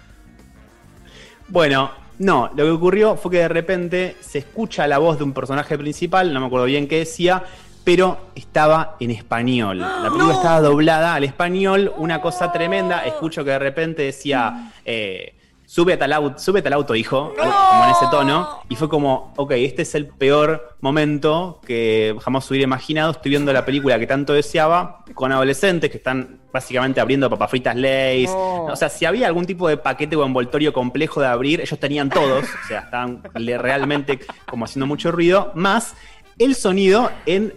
[1.48, 5.32] Bueno, no, lo que ocurrió fue que de repente se escucha la voz de un
[5.32, 7.42] personaje principal, no me acuerdo bien qué decía,
[7.84, 9.78] pero estaba en español.
[9.78, 13.04] La película estaba doblada al español, una cosa tremenda.
[13.04, 15.34] Escucho que de repente decía, eh,
[15.72, 18.60] sube al auto, súbete al auto, hijo, como en ese tono.
[18.68, 23.12] Y fue como, ok, este es el peor momento que jamás hubiera imaginado.
[23.12, 27.74] Estoy viendo la película que tanto deseaba, con adolescentes que están básicamente abriendo papas fritas
[27.74, 28.28] Lays.
[28.28, 28.64] No.
[28.66, 32.10] O sea, si había algún tipo de paquete o envoltorio complejo de abrir, ellos tenían
[32.10, 32.44] todos.
[32.44, 35.52] O sea, estaban realmente como haciendo mucho ruido.
[35.54, 35.94] Más
[36.44, 37.52] el sonido en,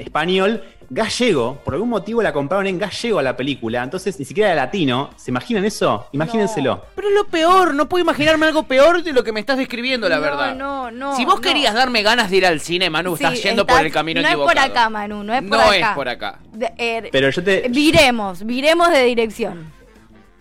[0.00, 1.58] español gallego.
[1.64, 3.82] Por algún motivo la compraron en gallego a la película.
[3.82, 5.10] Entonces ni siquiera era latino.
[5.16, 6.06] ¿Se imaginan eso?
[6.12, 6.84] Imagínenselo.
[6.94, 10.08] Pero es lo peor, no puedo imaginarme algo peor de lo que me estás describiendo,
[10.08, 10.54] la No, verdad.
[10.54, 11.40] no, no, Si vos no.
[11.40, 14.22] querías darme ganas de ir al cine, Manu, Sí, estás yendo estás- por el camino
[14.22, 14.58] no equivocado.
[14.60, 15.76] es por acá, Manu, no es por No acá.
[15.76, 16.38] es por acá.
[16.52, 17.68] De- eh, Pero yo te.
[17.68, 19.72] Viremos, viremos de dirección.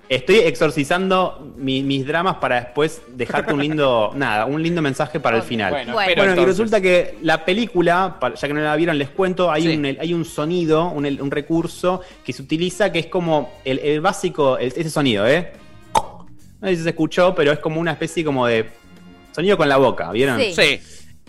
[0.07, 4.11] Estoy exorcizando mi- mis dramas para después dejarte un lindo.
[4.15, 5.71] nada, un lindo mensaje para el final.
[5.71, 6.09] Bueno, Bueno.
[6.09, 9.63] espero Bueno, y resulta que la película, ya que no la vieron, les cuento, hay,
[9.63, 9.77] Sí.
[9.77, 13.99] un, hay un sonido, un, un recurso que se utiliza que es como el, el
[14.01, 15.53] básico, el- ese sonido, ¿eh?
[16.61, 18.69] No sé si se escuchó, pero es como una especie como de
[19.31, 20.39] sonido con la boca, ¿vieron?
[20.39, 20.53] Sí.
[20.53, 20.79] Sí.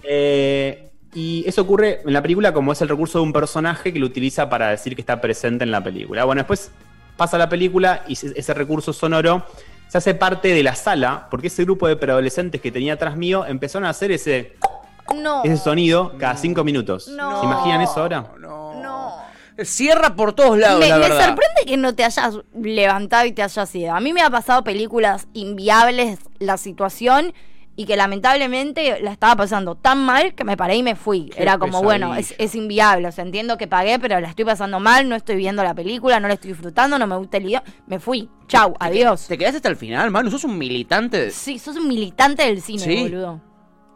[0.03, 0.83] Eh,
[1.15, 4.07] y eso ocurre en la película como es el recurso de un personaje que lo
[4.07, 6.25] utiliza para decir que está presente en la película.
[6.25, 6.71] Bueno, después
[7.17, 9.45] pasa la película y ese recurso sonoro
[9.89, 13.47] se hace parte de la sala, porque ese grupo de preadolescentes que tenía atrás mío
[13.47, 14.57] empezaron a hacer ese,
[15.15, 15.45] No.
[15.45, 17.09] ese sonido cada cinco minutos.
[17.09, 17.41] No.
[17.41, 18.27] ¿Se imaginan eso ahora?
[18.39, 18.83] No.
[18.83, 19.15] No.
[19.65, 21.25] Cierra por todos lados, Me, la me verdad.
[21.29, 23.95] sorprende que no te hayas levantado y te hayas ido.
[23.95, 27.33] A mí me ha pasado películas inviables la situación
[27.79, 31.27] y que lamentablemente la estaba pasando tan mal que me paré y me fui.
[31.27, 33.09] Qué Era como, bueno, es, es inviable.
[33.09, 36.19] O sea, entiendo que pagué, pero la estoy pasando mal, no estoy viendo la película,
[36.19, 37.65] no la estoy disfrutando, no me gusta el idioma.
[37.87, 38.29] Me fui.
[38.49, 39.27] Chau, adiós.
[39.29, 40.31] ¿Te quedaste hasta el final, Manu?
[40.31, 41.21] ¿Sos un militante?
[41.27, 43.03] de- Sí, sos un militante del cine, Sí.
[43.03, 43.41] boludo.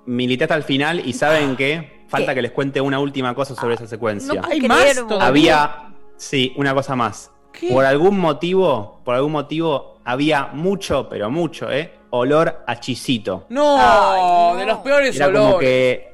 [0.06, 2.04] Milité hasta el final y ¿saben qué?
[2.08, 2.36] Falta ¿Qué?
[2.36, 4.34] que les cuente una última cosa sobre esa secuencia.
[4.34, 5.20] No Hay creer, más.
[5.22, 7.30] Había, sí, una cosa más.
[7.52, 7.68] ¿Qué?
[7.70, 11.94] Por algún motivo, por algún motivo, había mucho, pero mucho, ¿eh?
[12.10, 13.46] Olor a chisito.
[13.50, 14.20] No, Ay,
[14.54, 14.56] no.
[14.58, 15.46] de los peores Era olores.
[15.46, 16.09] como que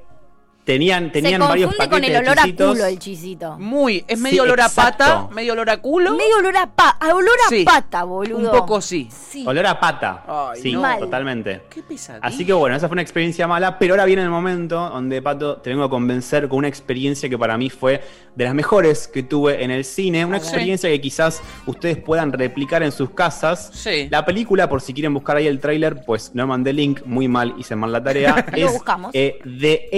[0.66, 3.57] Tenían, tenían Se varios paquetes con el de olor a culo el chisito.
[3.57, 4.98] Muy, es Sí, medio olor a exacto.
[5.05, 6.11] pata, medio olor a culo.
[6.16, 7.62] Medio olor a, pa a olor a Sí.
[7.64, 8.38] pata, boludo.
[8.38, 9.09] Un poco sí.
[9.12, 9.44] Sí.
[9.46, 10.24] Olor a pata.
[10.26, 10.98] Ay, sí, no.
[10.98, 11.62] Totalmente.
[11.70, 12.26] Qué pesadilla.
[12.26, 15.59] Así que bueno, esa fue una experiencia mala, pero ahora viene el momento donde, Pato,
[15.59, 18.02] te vengo a convencer con una experiencia que para mí fue
[18.35, 20.24] de las mejores que tuve en el cine.
[20.24, 23.70] Una experiencia que quizás ustedes puedan replicar en sus casas.
[23.72, 24.09] Sí.
[24.11, 27.55] La película, por si quieren buscar ahí el tráiler, pues no mandé link, muy mal,
[27.57, 28.44] hice mal la tarea.
[28.57, 29.11] Lo es buscamos.
[29.14, 29.88] eh, The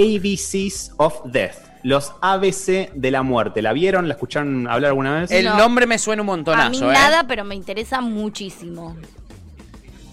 [0.58, 1.56] ABCs of Death.
[1.84, 3.62] Los ABC de la muerte.
[3.62, 4.08] ¿La vieron?
[4.08, 5.30] ¿La escucharon hablar alguna vez?
[5.30, 5.56] El No.
[5.56, 6.92] nombre me suena un montonazo, a mí ¿eh?
[6.92, 8.96] nada, pero me interesa muchísimo.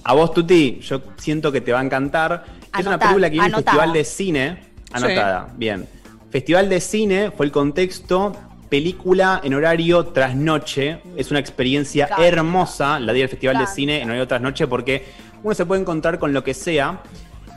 [0.03, 2.45] A vos, Tuti, yo siento que te va a encantar.
[2.77, 3.71] es una película que viene del anotada.
[3.77, 4.63] Festival de Cine.
[4.91, 5.87] Anotada, bien.
[6.29, 8.33] Festival de Cine fue el contexto.
[8.69, 10.99] Película en horario trasnoche.
[11.17, 13.67] Es una experiencia hermosa la día del Festival de.
[13.67, 15.05] Cine en horario trasnoche porque
[15.43, 17.01] uno se puede encontrar con lo que sea.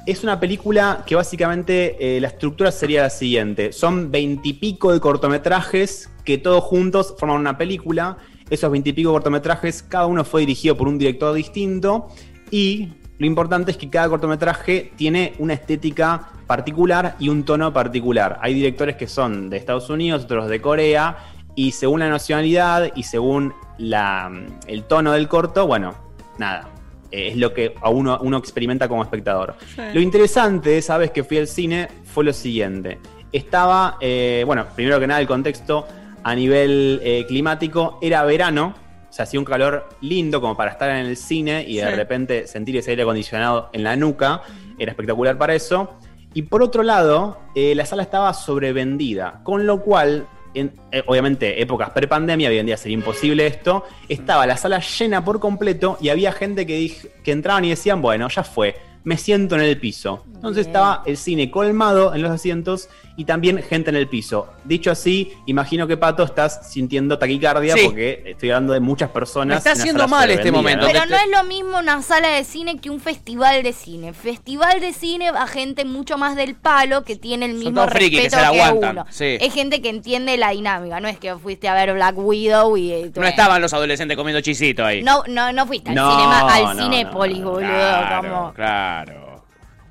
[0.09, 3.75] Es una película que básicamente eh, la estructura sería la siguiente.
[3.75, 8.17] Son veintipico de cortometrajes que todos juntos forman una película.
[8.49, 12.09] Esos veintipico cortometrajes, cada uno fue dirigido por un director distinto.
[12.51, 18.39] Y lo importante es que cada cortometraje tiene una estética particular y un tono particular.
[18.41, 21.19] Hay directores que son de Estados Unidos, otros de Corea.
[21.55, 24.33] Y según la nacionalidad y según la,
[24.69, 25.95] el tono del corto, bueno,
[26.39, 26.67] nada,
[27.11, 29.55] es lo que a uno, uno experimenta como espectador.
[29.93, 32.99] Lo interesante de esa vez que fui al cine fue lo siguiente.
[33.33, 35.87] Estaba, eh, bueno, primero que nada el contexto
[36.23, 38.75] a nivel eh, climático era verano,
[39.09, 42.47] o sea, hacía un calor lindo como para estar en el cine y de repente
[42.47, 44.43] sentir ese aire acondicionado en la nuca,
[44.79, 45.99] era espectacular para eso.
[46.35, 50.27] Y por otro lado, eh, la sala estaba sobrevendida, con lo cual,
[50.59, 55.25] en, eh, obviamente, épocas pre-pandemia, hoy en día sería imposible esto, estaba la sala llena
[55.25, 59.17] por completo y había gente que, dij- que entraban y decían, bueno, ya fue, me
[59.17, 60.25] siento en el piso.
[60.35, 60.77] Entonces Bien.
[60.77, 64.47] estaba el cine colmado en los asientos y también gente en el piso.
[64.65, 67.83] Dicho así, imagino que Pato estás sintiendo taquicardia Sí.
[67.87, 69.55] porque estoy hablando de muchas personas.
[69.57, 70.87] Me está haciendo mal este momento.
[70.87, 70.93] ¿no?
[70.93, 74.13] Pero no te- es lo mismo una sala de cine que un festival de cine.
[74.13, 78.25] Festival de cine va gente mucho más del palo que tiene el mismo frikis, que
[78.29, 79.07] respeto se la que, uno.
[79.11, 79.37] sí.
[79.41, 81.01] Es gente que entiende la dinámica.
[81.01, 84.41] No es que fuiste a ver Black Widow y eh, No estaban los adolescentes comiendo
[84.43, 85.03] chisito ahí.
[85.03, 87.69] No, no, no fuiste al No, cinema, al no, Cinépolis, no, boludo.
[87.69, 89.45] Claro, como- claro.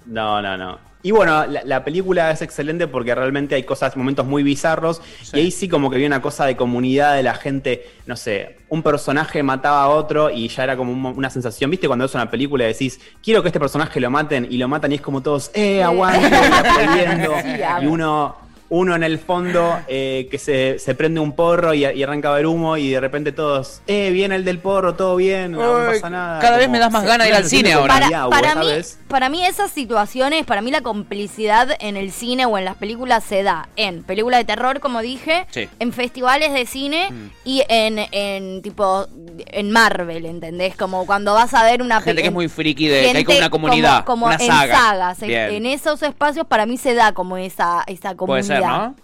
[0.05, 0.86] No, no, no.
[1.03, 5.01] Y bueno, la, la película es excelente porque realmente hay cosas, momentos muy bizarros.
[5.21, 5.37] Sí.
[5.37, 8.57] Y ahí sí como que había una cosa de comunidad de la gente, no sé,
[8.69, 11.71] un personaje mataba a otro y ya era como un una sensación.
[11.71, 14.67] ¿Viste cuando ves una película y decís, quiero que este personaje lo maten y lo
[14.67, 16.29] matan y es como todos, eh, aguante.
[16.77, 18.35] Sí, y uno,
[18.69, 22.35] uno en el fondo eh, que se, se prende un porro y, y arranca a
[22.35, 26.09] ver humo y de repente todos, eh, viene el del porro, todo bien, no, pasa
[26.09, 26.39] nada.
[26.39, 27.99] cada vez me das más ganas de ir al cine ahora.
[27.99, 28.99] Para, para mí, ¿sabes?
[29.07, 33.23] Para mí esas situaciones, para mí la complicidad en el cine o en las películas
[33.23, 35.69] se da en películas de terror, como dije, Sí.
[35.79, 37.29] en festivales de cine Mm.
[37.45, 39.07] y en, en tipo
[39.47, 40.75] en Marvel, ¿entendés?
[40.75, 43.37] Como cuando vas a ver una Gente que es muy friki, de, que hay como
[43.39, 44.75] una comunidad, como, como una en saga.
[44.77, 48.45] sagas, en- esos espacios para mí se da como esa esa Puede comunidad.
[48.45, 48.95] ser, ¿no?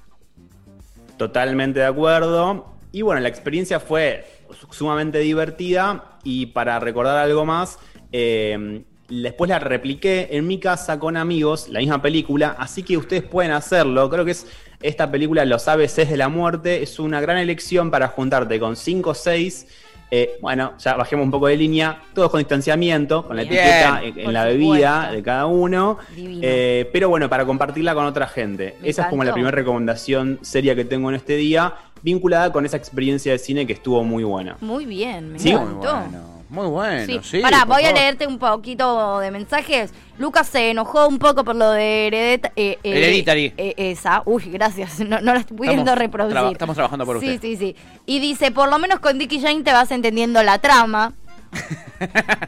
[1.18, 2.74] Totalmente de acuerdo.
[2.92, 4.26] Y bueno, la experiencia fue
[4.72, 7.80] sumamente divertida y para recordar algo más,
[8.12, 8.84] eh,
[9.22, 13.52] después la repliqué en mi casa con amigos, la misma película, así que ustedes pueden
[13.52, 14.10] hacerlo.
[14.10, 14.48] Creo que es
[14.82, 19.10] esta película, Los ABCs de la muerte, es una gran elección para juntarte con 5
[19.10, 19.68] o 6.
[20.42, 23.54] bueno, ya bajemos un poco de línea, todos con distanciamiento, con la Bien.
[23.56, 25.16] etiqueta en, la bebida supuesto.
[25.16, 25.98] de cada uno.
[26.18, 28.76] Eh, pero bueno, para compartirla con otra gente.
[28.82, 31.74] Me Esa es como la primera recomendación seria que tengo en este día,
[32.04, 34.58] vinculada con esa experiencia de cine que estuvo muy buena.
[34.62, 35.52] Muy bien, me Sí.
[35.54, 35.96] Muy encantó.
[35.96, 36.33] bueno.
[36.54, 37.20] Muy bueno, Sí.
[37.24, 37.40] sí.
[37.42, 39.92] Pará, voy a leerte un poquito de mensajes.
[40.20, 43.54] Lucas se enojó un poco por lo de Heredita- eh, eh, Hereditary.
[43.58, 44.22] eh, esa.
[44.26, 45.00] Uy, gracias.
[45.00, 46.34] No, no la estoy pudiendo reproducir.
[46.36, 47.42] traba- estamos trabajando por sí, usted.
[47.42, 51.14] Sí, sí, Y dice, por lo menos con Dicky Jane te vas entendiendo la trama.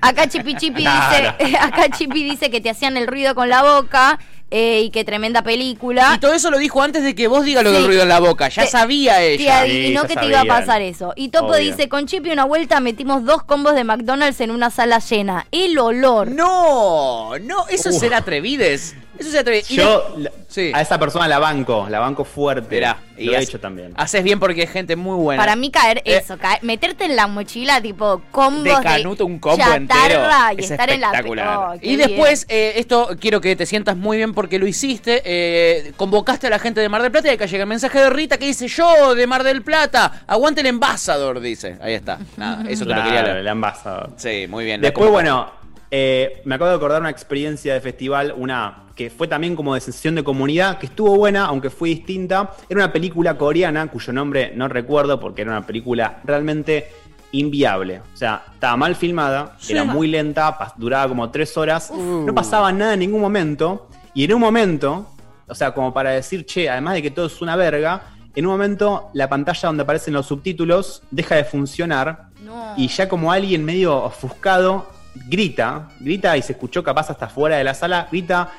[0.01, 4.19] Acá Chipi Chipi dice, acá Chipi dice que te hacían el ruido con la boca
[4.51, 6.13] eh, y que tremenda película.
[6.15, 7.87] Y todo eso lo dijo antes de que vos digas lo del Sí.
[7.87, 8.47] ruido en la boca.
[8.49, 9.59] Ya Te- sabía Te ella.
[9.59, 11.13] adivinó Sí, que te iba a pasar eso.
[11.15, 11.59] Y Topo Obvio.
[11.59, 15.47] dice, con Chipi una vuelta metimos dos combos de McDonald's en una sala llena.
[15.51, 16.27] El olor.
[16.29, 18.01] No, no, eso es Uf.
[18.01, 18.95] ser atrevides.
[19.17, 19.71] Eso es ser atrevides.
[19.71, 20.71] Y Yo la- Sí.
[20.73, 22.75] a esa persona la banco, la banco fuerte.
[22.75, 23.93] Mirá, lo he hecho también.
[23.97, 25.41] Haces bien porque es gente muy buena.
[25.41, 29.39] Para mí caer Eh, eso, caer- meterte en la mochila tipo combos de canuto un
[29.39, 30.21] combo entero
[30.57, 31.57] y es estar en la espectacular.
[31.57, 35.91] Oh, y después eh, esto quiero que te sientas muy bien porque lo hiciste eh,
[35.97, 38.37] convocaste a la gente de Mar del Plata y acá llega el mensaje de Rita
[38.37, 42.85] que dice yo de Mar del Plata aguante el embajador dice ahí está nada eso
[42.85, 44.11] te lo quería Claro, leer el embajador.
[44.17, 45.51] sí muy bien Después, bueno,
[45.91, 49.81] eh, me acabo de acordar una experiencia de festival, una que fue también como de
[49.81, 52.51] sensación de comunidad, que estuvo buena, aunque fue distinta.
[52.69, 56.89] Era una película coreana, cuyo nombre no recuerdo porque era una película realmente
[57.31, 57.99] inviable.
[58.13, 59.73] O sea, estaba mal filmada, Sí.
[59.73, 63.89] era muy lenta, duraba como tres horas, no pasaba nada en ningún momento.
[64.13, 65.09] Y en un momento,
[65.47, 68.03] o sea, como para decir, che, además de que todo es una verga,
[68.33, 72.73] en un momento la pantalla donde aparecen los subtítulos deja de funcionar No.
[72.77, 74.89] y ya como alguien medio ofuscado
[75.29, 78.51] grita, grita y se escuchó capaz hasta fuera de la sala, grita,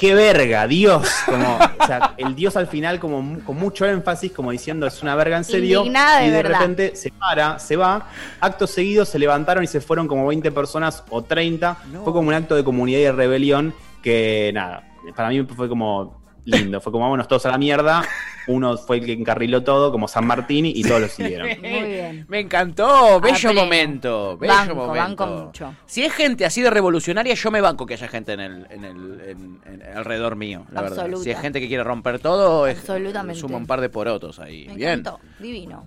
[0.00, 1.06] ¡qué verga, Dios!
[1.26, 5.14] Como, o sea, el Dios al final como con mucho énfasis, como diciendo, es una
[5.14, 5.80] verga en serio.
[5.80, 6.58] Indignada de y de verdad.
[6.60, 8.08] repente se para, se va,
[8.40, 11.76] acto seguido se levantaron y se fueron como 20 personas o 30.
[11.92, 12.02] No.
[12.02, 16.19] Fue como un acto de comunidad y de rebelión que, nada, para mí fue como
[16.44, 18.02] lindo, fue como vámonos todos a la mierda.
[18.46, 21.46] Uno fue el que encarriló todo, como San Martín, y todos lo siguieron.
[21.60, 22.24] Muy bien.
[22.28, 24.92] Me encantó, bello momento, bello Banco, momento.
[25.26, 25.74] banco mucho.
[25.86, 28.84] Si es gente así de revolucionaria, yo me banco que haya gente en el, en
[28.84, 31.08] el en- en- alrededor mío, la verdad.
[31.22, 33.38] Si es gente que quiere romper todo, es, Absolutamente.
[33.40, 34.66] suma un par de porotos ahí.
[34.68, 34.90] Me Bien.
[35.00, 35.20] encantó.
[35.38, 35.86] Divino.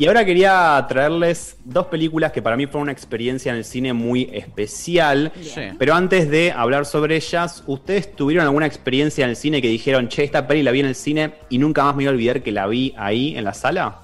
[0.00, 3.92] Y ahora quería traerles dos películas que para mí fueron una experiencia en el cine
[3.92, 5.30] muy especial.
[5.42, 5.60] Sí.
[5.78, 10.08] Pero antes de hablar sobre ellas, ¿ustedes tuvieron alguna experiencia en el cine que dijeron,
[10.08, 12.42] che, esta peli la vi en el cine y nunca más me iba a olvidar
[12.42, 13.98] que la vi ahí en la sala?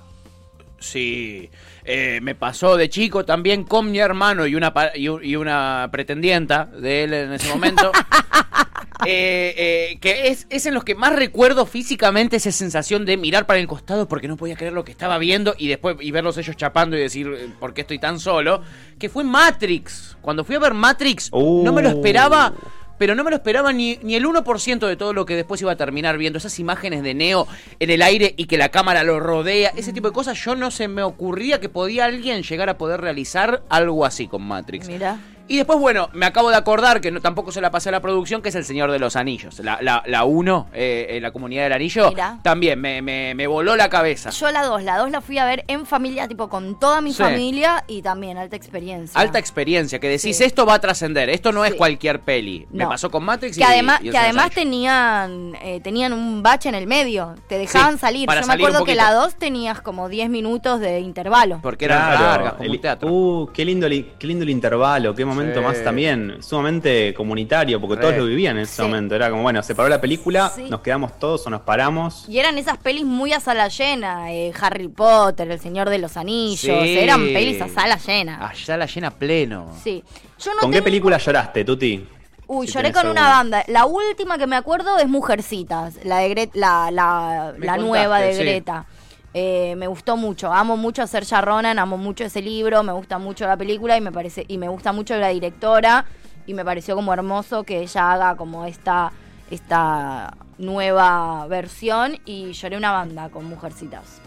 [0.79, 1.49] Sí,
[1.83, 7.05] eh, me pasó de chico también con mi hermano y una, y una pretendienta de
[7.05, 7.91] él en ese momento.
[9.07, 13.47] Eh, eh, que es, es en los que más recuerdo físicamente esa sensación de mirar
[13.47, 16.39] para el costado porque no podía creer lo que estaba viendo y después y verlos
[16.39, 18.63] ellos chapando y decir eh, por qué estoy tan solo.
[18.99, 20.17] Que fue Matrix.
[20.23, 21.93] Cuando fui a ver Matrix, no me lo Uh.
[21.93, 22.53] esperaba.
[22.99, 25.71] Pero no me lo esperaba ni, ni el 1% de todo lo que después iba
[25.71, 26.39] a terminar viendo.
[26.39, 27.47] Esas imágenes de Neo
[27.79, 29.71] en el aire y que la cámara lo rodea.
[29.77, 30.43] Ese tipo de cosas.
[30.43, 34.43] Yo no se me ocurría que podía alguien llegar a poder realizar algo así con
[34.43, 34.89] Matrix.
[34.89, 35.21] Mira.
[35.49, 38.01] Y después, bueno, me acabo de acordar que no, tampoco se la pasé a la
[38.01, 39.61] producción, que es El Señor de los Anillos.
[39.61, 42.41] La 1, la, la uno, eh, eh, la comunidad del anillo, Mira.
[42.43, 44.31] también me, me, me voló la cabeza.
[44.31, 47.13] Yo la dos, la dos la fui a ver en familia, tipo con toda mi
[47.13, 47.23] Sí.
[47.23, 49.21] familia y también alta experiencia.
[49.21, 50.43] Alta experiencia, que decís, Sí.
[50.43, 52.67] esto va a trascender, esto no es cualquier peli.
[52.73, 56.69] Me pasó con Matrix y que además, y que además tenían, eh, tenían un bache
[56.69, 58.27] en el medio, te dejaban Sí, salir.
[58.27, 61.61] para Yo me salir acuerdo que la 2 tenías como 10 minutos de intervalo.
[61.63, 63.09] Porque eran largas, como el- un teatro.
[63.13, 65.61] Uh, qué lindo, li- qué lindo el intervalo, qué momento Sí.
[65.61, 68.01] más también, sumamente comunitario, porque Re.
[68.03, 68.83] todos lo vivían en ese Sí.
[68.83, 69.15] momento.
[69.15, 70.65] Era como, bueno, se paró la película, Sí.
[70.71, 72.25] nos quedamos todos o nos paramos.
[72.29, 76.17] Y eran esas pelis muy a sala llena, eh, Harry Potter, El Señor de los
[76.17, 76.99] Anillos, Sí.
[76.99, 78.47] eran pelis a sala llena.
[78.49, 79.73] Allá la llena pleno.
[79.83, 80.03] Sí.
[80.39, 82.07] Yo no ¿Con qué película lloraste, Tuti?
[82.49, 83.65] Uy, Si lloré con una banda.
[83.67, 88.39] La última que me acuerdo es Mujercitas, la de Gre- la, la, nueva de sí.
[88.41, 88.87] Greta.
[89.35, 93.19] Eh, me gustó mucho, amo mucho a Serja Ronan, amo mucho ese libro, me gusta
[93.19, 96.07] mucho la película y me parece y me gusta mucho la directora
[96.47, 99.13] y me pareció como hermoso que ella haga como esta
[99.51, 104.21] esta nueva versión y lloré una banda con Mujercitas.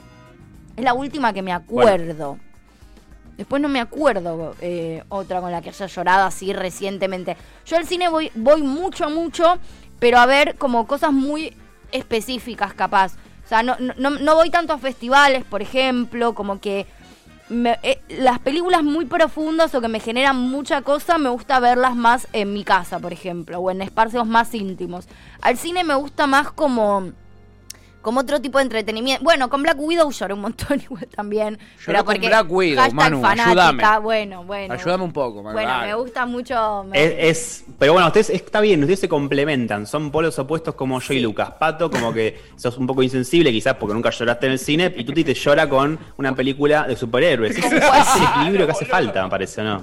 [0.75, 2.37] Es la última que me acuerdo.
[3.35, 7.37] Después no me acuerdo eh, otra con la que haya llorado así recientemente.
[7.65, 9.57] Yo al cine voy, voy mucho, mucho,
[9.97, 11.55] pero a ver como cosas muy
[11.91, 13.13] específicas capaz.
[13.49, 16.85] O sea, no, no, no- voy tanto a festivales, por ejemplo, como que
[17.49, 22.27] eh, las películas muy profundas o que me generan mucha cosa, me gusta verlas más
[22.31, 25.07] en mi casa, por ejemplo, o en espacios más íntimos.
[25.41, 27.09] Al cine me gusta más como
[28.09, 29.23] como otro tipo de entretenimiento.
[29.23, 31.59] Bueno, con Black Widow lloré un montón igual también.
[31.85, 33.99] pero con porque Black Widow, Manu, fanática, ayúdame.
[34.01, 34.73] Bueno, bueno.
[34.73, 36.85] Ayúdame un poco, Manu, Bueno, me gusta mucho.
[36.89, 40.99] me- Es, es- pero bueno, ustedes está bien, ustedes se complementan, son polos opuestos como
[40.99, 41.19] yo y.
[41.19, 41.51] Lucas.
[41.59, 45.03] Pato, como que sos un poco insensible, quizás porque nunca lloraste en el cine, y
[45.03, 47.51] Tuti te llora con una película de superhéroes.
[47.57, 49.81] Ese es el equilibrio que hace falta, me parece, ¿no?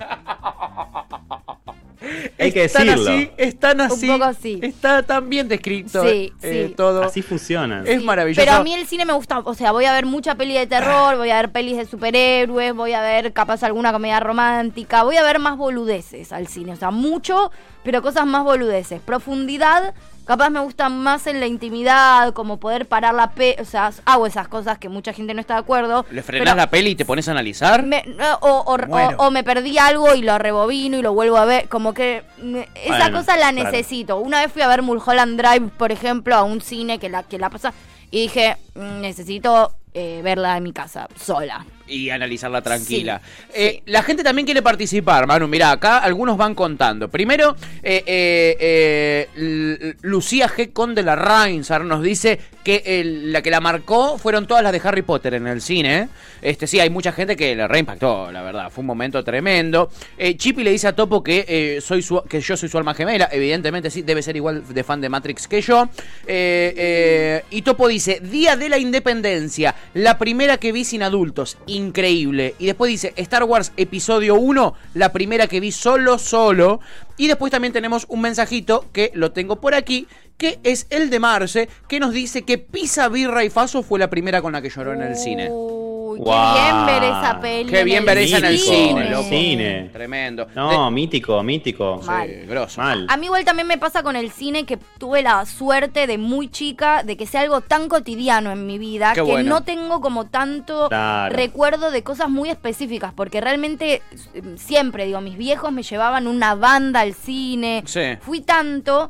[2.38, 3.10] Hay que Están decirlo.
[3.10, 4.06] así, están así.
[4.08, 4.58] poco así.
[4.62, 6.74] Está tan bien descrito Sí, eh, sí.
[6.74, 7.02] todo.
[7.02, 7.82] Así funciona.
[7.86, 8.44] Es maravilloso.
[8.44, 10.66] Pero a mí el cine me gusta, o sea, voy a ver mucha peli de
[10.66, 15.16] terror, voy a ver pelis de superhéroes, voy a ver capaz alguna comedia romántica, voy
[15.16, 17.50] a ver más boludeces al cine, o sea, mucho,
[17.82, 19.00] pero cosas más boludeces.
[19.00, 19.94] Profundidad,
[20.26, 24.26] capaz me gusta más en la intimidad, como poder parar la pe, o sea, hago
[24.26, 26.04] esas cosas que mucha gente no está de acuerdo.
[26.10, 27.82] ¿Le frenás la peli y te pones a analizar?
[27.84, 28.04] me-
[28.40, 29.16] o, o- Muero.
[29.18, 31.68] o- o me perdí algo y lo rebobino y lo vuelvo a ver.
[31.68, 33.70] Como que me- esa Bueno, cosa la claro.
[33.70, 34.18] necesito.
[34.18, 37.38] Una vez fui a ver Mulholland Drive, por ejemplo, a un cine que la, que
[37.38, 37.72] la pasa
[38.10, 41.64] y dije, "Mm, necesito eh, verla en mi casa, sola.
[41.86, 43.20] Y analizarla tranquila.
[43.24, 43.82] Sí, Eh, sí.
[43.86, 45.48] La gente también quiere participar, Manu.
[45.48, 47.08] Mira, acá algunos van contando.
[47.08, 48.02] Primero, eh,
[49.36, 50.72] eh, Lucía G.
[50.72, 54.80] Conde la Reinsar nos dice que el- la que la marcó fueron todas las de
[54.82, 56.08] Harry Potter en el cine.
[56.42, 58.70] Este sí, hay mucha gente que le reimpactó, la verdad.
[58.70, 59.90] Fue un momento tremendo.
[60.36, 63.28] Chippy le dice a Topo que, soy su- que yo soy su alma gemela.
[63.32, 65.88] Evidentemente sí, debe ser igual de fan de Matrix que yo.
[67.50, 72.54] Y Topo dice, Día de la Independencia, la primera que vi sin adultos, increíble.
[72.58, 76.80] Y después dice, Star Wars Episodio 1, la primera que vi solo, solo.
[77.16, 81.20] Y después también tenemos un mensajito que lo tengo por aquí, que es el de
[81.20, 84.70] Marce, que nos dice que Pisa, Birra y Faso fue la primera con la que
[84.70, 85.50] lloró en el cine.
[86.18, 87.70] Uy, qué bien ver esa peli.
[87.70, 89.28] Qué bien ver esa en el cine, en el loco.
[89.28, 89.90] cine.
[89.92, 90.46] Tremendo.
[90.54, 92.00] No, mítico, mítico.
[92.04, 92.28] Mal.
[92.28, 92.80] sí, grosso.
[92.80, 93.06] Mal.
[93.08, 96.48] A mí igual también me pasa con el cine que tuve la suerte de muy
[96.48, 99.48] chica de que sea algo tan cotidiano en mi vida Qué que bueno.
[99.50, 101.34] no tengo como tanto Claro.
[101.34, 104.02] recuerdo de cosas muy específicas porque realmente
[104.34, 108.16] eh, siempre digo mis viejos me llevaban una banda al cine Sí.
[108.20, 109.08] fui tanto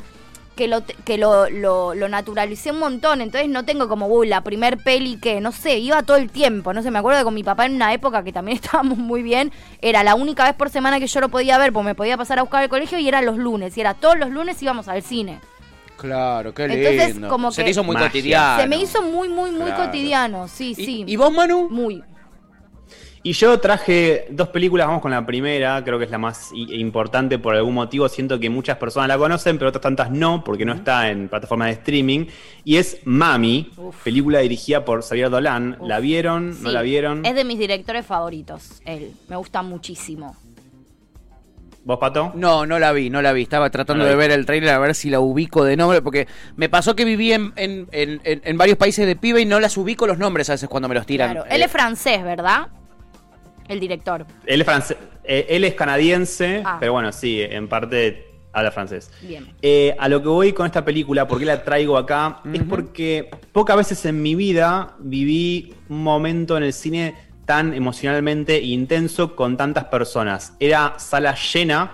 [0.57, 4.27] que lo te- que lo, lo, lo naturalicé un montón entonces no tengo como uy
[4.27, 7.25] la primer peli que no sé iba todo el tiempo no sé me acuerdo de
[7.25, 9.53] con mi papá en una época que también estábamos muy bien
[9.83, 12.39] era la única vez por semana que yo lo podía ver porque me podía pasar
[12.39, 15.03] a buscar al colegio y era los lunes y era todos los lunes íbamos al
[15.03, 15.39] cine
[15.99, 17.29] Claro, qué Entonces, lindo.
[17.29, 18.09] como Se que- te hizo muy Magia.
[18.09, 18.61] cotidiano.
[18.61, 19.85] se me hizo muy muy muy Claro.
[19.87, 21.69] cotidiano sí ¿Y, sí ¿Y vos, Manu?
[21.71, 22.03] muy
[23.27, 27.41] Y yo traje dos películas, vamos con la primera, creo que es la más importante
[27.41, 30.72] por algún motivo, siento que muchas personas la conocen, pero otras tantas no, porque no
[30.74, 32.27] está en plataformas de streaming,
[32.62, 33.97] y es Mami, Uf.
[34.05, 35.77] película dirigida por Xavier Dolan.
[35.81, 35.89] Uf.
[35.89, 36.62] ¿La vieron?
[36.62, 37.27] ¿No la vieron?
[37.27, 40.37] es de mis directores favoritos él me gusta muchísimo
[41.85, 42.31] ¿Vos, Pato?
[42.37, 43.43] No, no la vi, no la vi.
[43.43, 44.20] Estaba tratando No de vi.
[44.20, 47.33] ver el trailer a ver si la ubico de nombre, porque me pasó que viví
[47.33, 50.49] en, en, en- en- en varios países de pibe y no las ubico los nombres
[50.51, 51.33] a veces cuando me los tiran.
[51.33, 52.68] claro Eh, él es francés verdad
[53.69, 56.77] el director Él es, france- eh, él es canadiense, Ah.
[56.81, 59.11] pero bueno, sí, en parte habla francés.
[59.21, 62.41] bien Eh, a lo que voy con esta película, ¿por qué la traigo acá?
[62.53, 67.14] Es porque pocas veces en mi vida viví un momento en el cine
[67.45, 70.55] tan emocionalmente intenso con tantas personas.
[70.59, 71.93] Era sala llena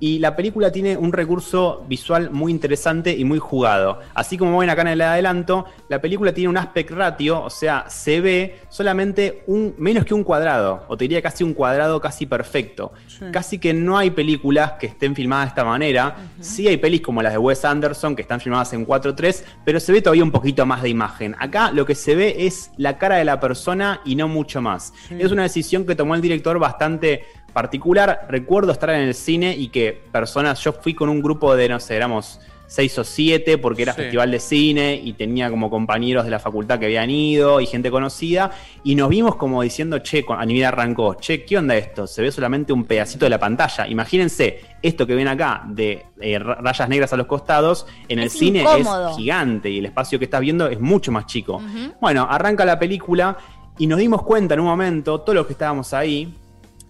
[0.00, 4.00] y la película tiene un recurso visual muy interesante y muy jugado.
[4.14, 7.84] Así como ven acá en el adelanto, la película tiene un aspect ratio, o sea,
[7.88, 12.26] se ve solamente un menos que un cuadrado, o te diría casi un cuadrado casi
[12.26, 12.92] perfecto.
[13.32, 16.16] Casi que no hay películas que estén filmadas de esta manera.
[16.40, 19.92] Sí hay pelis como las de Wes Anderson que están filmadas en 4.3, pero se
[19.92, 21.36] ve todavía un poquito más de imagen.
[21.38, 24.92] Acá lo que se ve es la cara de la persona y no mucho más.
[25.10, 27.24] Es una decisión que tomó el director bastante
[27.54, 28.26] particular.
[28.28, 31.80] Recuerdo estar en el cine y que personas, yo fui con un grupo de, no
[31.80, 34.00] sé, éramos seis o siete porque era Sí.
[34.02, 37.90] festival de cine y tenía como compañeros de la facultad que habían ido y gente
[37.90, 38.50] conocida
[38.82, 42.06] y nos vimos como diciendo, che, a nivel arrancó, che, ¿qué onda esto?
[42.06, 43.86] Se ve solamente un pedacito de la pantalla.
[43.86, 48.30] Imagínense esto que ven acá de eh, ra- rayas negras a los costados, en el
[48.30, 49.10] cine incómodo.
[49.10, 51.62] es gigante y el espacio que estás viendo es mucho más chico.
[52.00, 53.36] Bueno, arranca la película
[53.78, 56.32] y nos dimos cuenta en un momento, todos los que estábamos ahí,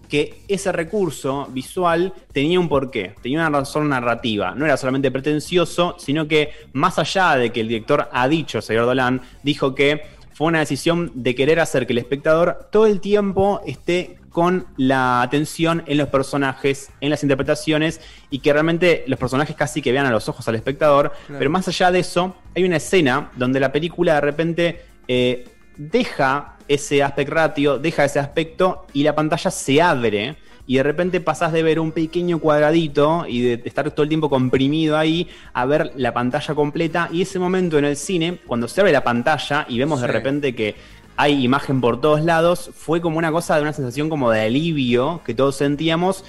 [0.09, 4.53] que ese recurso visual tenía un porqué, tenía una razón narrativa.
[4.55, 8.85] No era solamente pretencioso, sino que más allá de que el director ha dicho, señor
[8.85, 10.03] Dolan, dijo que
[10.33, 15.21] fue una decisión de querer hacer que el espectador todo el tiempo esté con la
[15.21, 20.05] atención en los personajes, en las interpretaciones y que realmente los personajes casi que vean
[20.05, 21.13] a los ojos al espectador.
[21.29, 25.47] Pero más allá de eso, hay una escena donde la película de repente eh,
[25.77, 30.37] deja ese aspect ratio, deja ese aspecto y la pantalla se abre
[30.67, 34.29] y de repente pasás de ver un pequeño cuadradito y de estar todo el tiempo
[34.29, 38.81] comprimido ahí a ver la pantalla completa y ese momento en el cine, cuando se
[38.81, 40.75] abre la pantalla y vemos de repente que
[41.17, 45.21] hay imagen por todos lados, fue como una cosa de una sensación como de alivio
[45.25, 46.25] que todos sentíamos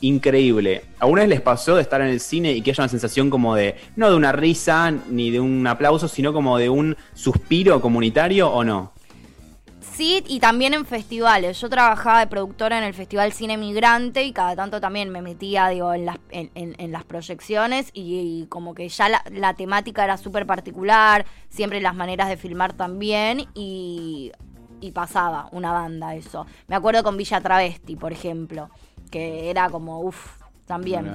[0.00, 0.84] increíble.
[1.00, 3.56] ¿Alguna vez les pasó de estar en el cine y que haya una sensación como
[3.56, 8.48] de, no de una risa ni de un aplauso, sino como de un suspiro comunitario
[8.48, 8.92] o no?
[9.80, 11.60] Sí, y también en festivales.
[11.60, 15.68] Yo trabajaba de productora en el Festival Cine Migrante y cada tanto también me metía,
[15.68, 20.02] digo, en las, en, en- las proyecciones y, y como que ya la, la temática
[20.04, 24.32] era súper particular, siempre las maneras de filmar también y,
[24.80, 26.46] y pasaba una banda eso.
[26.66, 28.70] Me acuerdo con Villa Travesti, por ejemplo,
[29.12, 31.06] que era como, uff, también.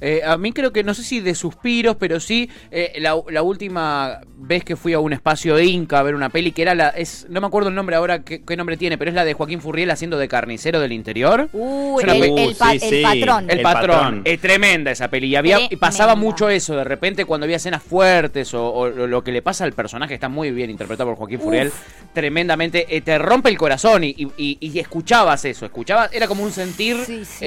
[0.00, 3.42] Eh, a mí creo que, no sé si de suspiros, pero sí, eh, la, la
[3.42, 6.88] última vez que fui a un espacio Inca a ver una peli, que era la,
[6.90, 9.32] es, no me acuerdo el nombre ahora, qué, qué nombre tiene, pero es la de
[9.34, 11.48] Joaquín Furriel haciendo de carnicero del interior.
[11.52, 13.02] Uh, el, pe- el pa- sí, el sí.
[13.02, 13.46] patrón.
[13.50, 14.22] El, patrón.
[14.24, 15.28] Es tremenda esa peli.
[15.28, 16.76] Y, había, y pasaba mucho eso.
[16.76, 20.14] De repente, cuando había escenas fuertes o, o lo lo que le pasa al personaje,
[20.14, 21.72] está muy bien interpretado por Joaquín Furiel.
[22.14, 22.86] Tremendamente.
[22.96, 25.66] eh, te rompe el corazón y, y- y- y escuchabas eso.
[25.66, 26.12] Escuchabas.
[26.12, 27.44] Era como un sentir Sí, sí,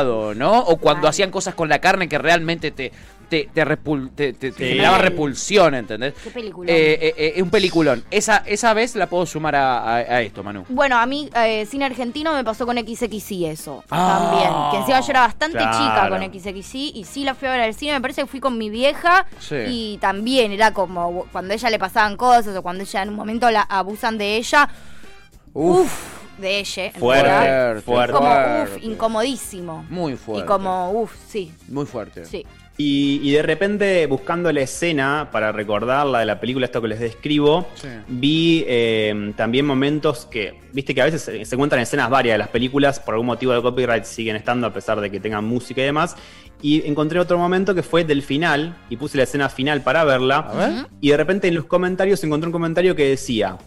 [0.00, 0.60] ¿no?
[0.60, 2.92] O cuando hacían cosas con la carne que realmente te.
[3.32, 4.58] Te, te, repul- te- te- Sí.
[4.62, 6.12] generaba repulsión, ¿entendés?
[6.22, 6.68] Qué peliculón.
[6.68, 8.04] Eh, eh, eh, un peliculón.
[8.10, 10.66] Esa, esa vez la puedo sumar a, a- a esto, Manu.
[10.68, 13.84] Bueno, a mí, eh, cine argentino me pasó con XXI eso.
[13.90, 14.18] Ah.
[14.28, 14.50] también.
[14.70, 15.78] Que encima yo era bastante Claro.
[15.78, 17.92] chica con XXI y sí la fui a ver al cine.
[17.94, 19.56] Me parece que fui con mi vieja Sí.
[19.66, 23.14] y también era como cuando a ella le pasaban cosas o cuando ella en un
[23.14, 24.68] momento la abusan de ella.
[25.54, 26.86] Uf, de ella.
[26.86, 27.82] en Fuerte, realidad.
[27.82, 28.12] fuerte.
[28.12, 28.76] Como, fuerte.
[28.76, 29.86] uf, incomodísimo.
[29.88, 30.44] Muy fuerte.
[30.44, 32.24] Y como, uf, sí, Muy fuerte.
[32.24, 32.44] sí.
[32.78, 37.00] Y, y de repente, buscando la escena para recordarla de la película, esto que les
[37.00, 37.86] describo, Sí.
[38.08, 42.38] vi eh, también momentos que, viste que a veces se, se encuentran escenas varias de
[42.38, 45.82] las películas, por algún motivo de copyright siguen estando a pesar de que tengan música
[45.82, 46.16] y demás.
[46.62, 50.38] Y encontré otro momento que fue del final, y puse la escena final para verla.
[50.38, 50.86] A ver.
[51.00, 53.58] Y de repente en los comentarios encontré un comentario que decía: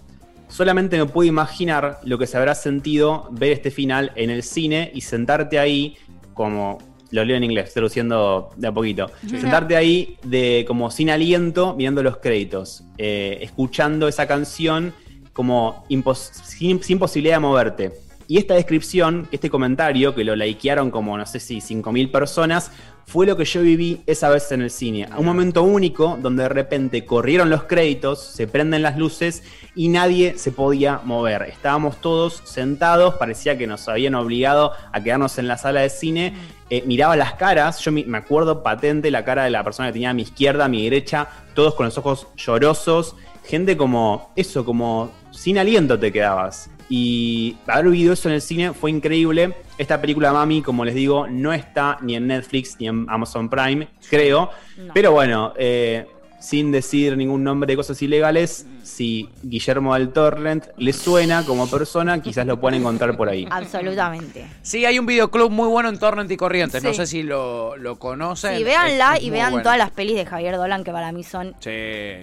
[0.55, 4.89] Solamente me puedo imaginar lo que se habrá sentido ver este final en el cine
[4.93, 5.97] y sentarte ahí
[6.33, 6.77] como.
[7.11, 9.11] Lo leo en inglés, traduciendo de a poquito.
[9.29, 14.91] Sentarte ahí de como sin aliento, mirando los créditos, eh, escuchando esa canción
[15.31, 17.91] como impos- sin, sin posibilidad de moverte.
[18.27, 22.71] Y esta descripción, este comentario, que lo likearon como no sé si 5.000 personas,
[23.05, 25.07] fue lo que yo viví esa vez en el cine.
[25.17, 29.43] Un momento único donde de repente corrieron los créditos, se prenden las luces
[29.75, 31.43] y nadie se podía mover.
[31.43, 36.33] Estábamos todos sentados, parecía que nos habían obligado a quedarnos en la sala de cine.
[36.71, 40.09] Eh, miraba las caras, yo me acuerdo patente la cara de la persona que tenía
[40.09, 43.15] a mi izquierda, a mi derecha, todos con los ojos llorosos.
[43.43, 46.71] Gente como eso, como sin aliento te quedabas.
[46.89, 49.55] Y haber vivido eso en el cine fue increíble.
[49.77, 53.87] Esta película Mami, como les digo, no está ni en Netflix ni en Amazon Prime,
[54.09, 54.51] creo.
[54.77, 54.93] No.
[54.93, 56.05] Pero bueno, eh,
[56.39, 62.21] sin decir ningún nombre de cosas ilegales, si Guillermo del Torrent le suena como persona,
[62.21, 63.47] quizás lo puedan encontrar por ahí.
[63.49, 64.45] Absolutamente.
[64.61, 66.83] Sí, hay un videoclub muy bueno en Torrent y Corrientes.
[66.83, 68.57] No sé si lo, lo conocen.
[68.57, 69.63] Sí, véanla Es- es y vean bueno.
[69.63, 71.71] todas las pelis de Javier Dolan que para mí son Sí,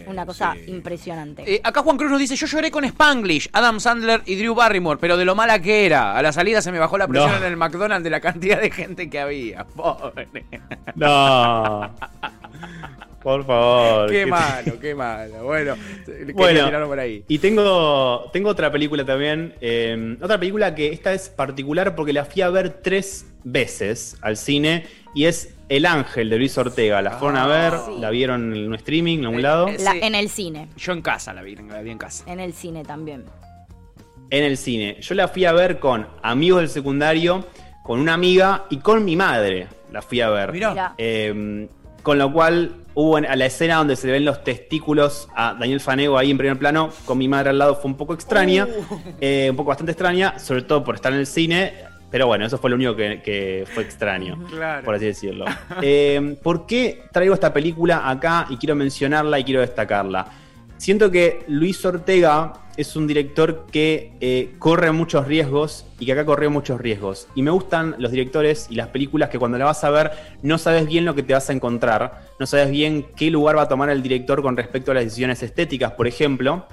[0.07, 0.71] una cosa sí.
[0.71, 1.43] impresionante.
[1.53, 4.99] Eh, acá Juan Cruz nos dice, yo lloré con Spanglish, Adam Sandler y Drew Barrymore,
[5.01, 6.17] pero de lo mala que era.
[6.17, 7.37] A la salida se me bajó la presión No.
[7.39, 9.65] en el McDonald's de la cantidad de gente que había.
[9.65, 10.29] Pobre.
[10.95, 11.91] No.
[13.23, 14.11] Por favor.
[14.11, 15.45] Qué malo, qué malo.
[15.45, 15.77] Bueno,
[16.35, 17.25] Bueno, por ahí.
[17.29, 19.55] y tengo, tengo otra película también.
[19.61, 24.37] eh, otra película que esta es particular porque la fui a ver tres veces al
[24.37, 27.01] cine y es El Ángel de Luis Ortega.
[27.03, 27.93] La fueron a ver, sí.
[27.99, 29.69] la vieron en un streaming en algún Eh, lado.
[29.69, 30.69] eh, La- en el cine.
[30.77, 32.25] Yo en casa la vi, la vi en casa.
[32.31, 33.25] En el cine también.
[34.31, 34.97] En el cine.
[35.01, 37.47] Yo la fui a ver con amigos del secundario,
[37.85, 39.69] con una amiga y con mi madre.
[39.93, 40.53] La fui a ver.
[40.53, 40.71] Mirá.
[40.71, 40.95] Mirá.
[40.99, 41.69] Eh,
[42.03, 45.55] con lo cual hubo en- a la escena donde se le ven los testículos a
[45.55, 48.67] Daniel Fanego ahí en primer plano, con mi madre al lado fue un poco extraña,
[49.21, 51.73] eh, un poco bastante extraña, sobre todo por estar en el cine,
[52.11, 54.85] pero bueno, eso fue lo único que, que fue extraño, Claro.
[54.85, 55.47] por así decirlo.
[55.81, 60.27] Eh, ¿Por qué traigo esta película acá y quiero mencionarla y quiero destacarla?
[60.77, 66.25] Siento que Luis Ortega es un director que eh, corre muchos riesgos y que acá
[66.25, 67.29] corrió muchos riesgos.
[67.35, 70.13] Y me gustan los directores y las películas que cuando la vas a ver
[70.43, 73.63] no sabes bien lo que te vas a encontrar, no sabes bien qué lugar va
[73.63, 76.67] a tomar el director con respecto a las decisiones estéticas, por ejemplo.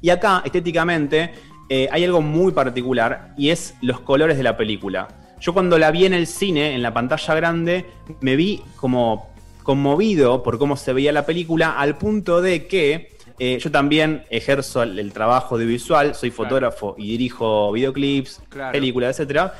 [0.00, 1.32] Y acá, estéticamente,
[1.68, 5.08] eh, hay algo muy particular y es los colores de la película.
[5.40, 7.86] Yo cuando la vi en el cine, en la pantalla grande,
[8.20, 13.58] me vi como conmovido por cómo se veía la película, al punto de que eh,
[13.60, 18.72] yo también ejerzo el, el trabajo de visual, soy fotógrafo y dirijo videoclips, Claro.
[18.72, 19.50] películas, etc.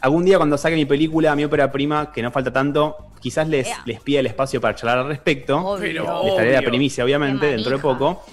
[0.00, 3.68] algún día cuando saque mi película, mi ópera prima, que no falta tanto, quizás les,
[3.84, 5.58] les pida el espacio para charlar al respecto.
[5.58, 6.02] Obvio.
[6.04, 8.24] Pero- Les traeré la primicia, obviamente, dentro de poco.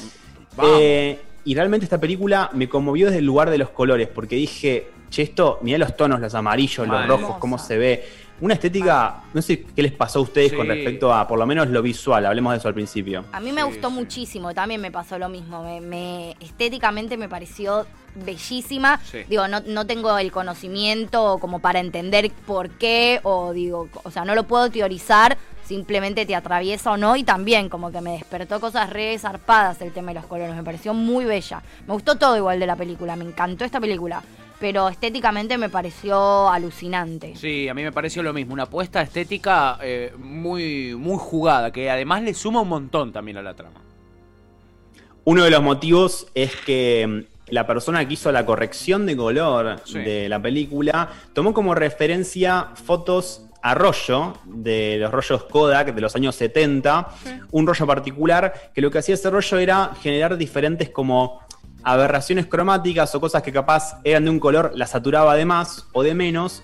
[0.64, 4.88] Eh, y realmente esta película me conmovió desde el lugar de los colores, porque dije,
[5.10, 7.40] che, esto, mirá los tonos, los amarillos, los rojos, Hermosa.
[7.40, 8.06] cómo se ve.
[8.40, 11.70] Una estética, no sé qué les pasó a ustedes con respecto a, por lo menos,
[11.70, 13.26] lo visual, hablemos de eso al principio.
[13.32, 13.96] A mí me Sí, gustó sí.
[13.96, 15.64] muchísimo, también me pasó lo mismo.
[15.64, 19.00] Me, me- estéticamente me pareció bellísima.
[19.04, 19.20] Sí.
[19.28, 24.24] Digo, no, no tengo el conocimiento como para entender por qué, o digo, o sea,
[24.24, 25.36] no lo puedo teorizar,
[25.66, 29.92] simplemente te atraviesa o no, y también como que me despertó cosas re zarpadas el
[29.94, 31.64] tema de los colores, me pareció muy bella.
[31.88, 34.22] Me gustó todo igual de la película, me encantó esta película.
[34.60, 37.36] Pero estéticamente me pareció alucinante.
[37.36, 41.90] Sí, a mí me pareció lo mismo, una apuesta estética eh, muy, muy jugada, que
[41.92, 43.82] además le suma un montón también a la trama.
[45.26, 49.82] Uno de los motivos es que mm, la persona que hizo la corrección de color
[49.86, 50.00] Sí.
[50.00, 56.16] de la película tomó como referencia fotos a rollo de los rollos Kodak de los
[56.16, 57.10] años 70,
[57.52, 61.42] un rollo particular que lo que hacía ese rollo era generar diferentes como
[61.88, 66.04] aberraciones cromáticas o cosas que capaz eran de un color, la saturaba de más o
[66.04, 66.62] de menos.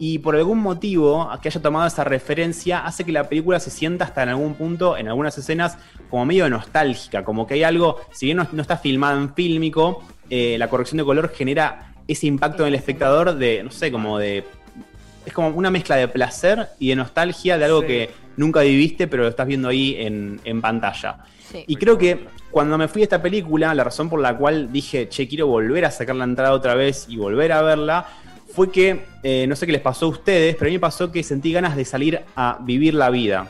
[0.00, 4.04] Y por algún motivo que haya tomado esa referencia hace que la película se sienta
[4.04, 5.78] hasta en algún punto, en algunas escenas,
[6.10, 10.02] como medio nostálgica, como que hay algo, si bien no, no está filmado en fílmico,
[10.28, 14.18] eh, la corrección de color genera ese impacto en el espectador de, no sé, como
[14.18, 14.44] de...
[15.26, 17.86] Es como una mezcla de placer y de nostalgia de algo Sí.
[17.86, 21.18] que nunca viviste, pero lo estás viendo ahí en, en pantalla.
[21.50, 21.64] Sí.
[21.66, 25.08] Y creo que cuando me fui a esta película, la razón por la cual dije,
[25.08, 28.06] che, quiero volver a sacar la entrada otra vez y volver a verla,
[28.54, 31.10] fue que, eh, no sé qué les pasó a ustedes, pero a mí me pasó
[31.10, 33.48] que sentí ganas de salir a vivir la vida.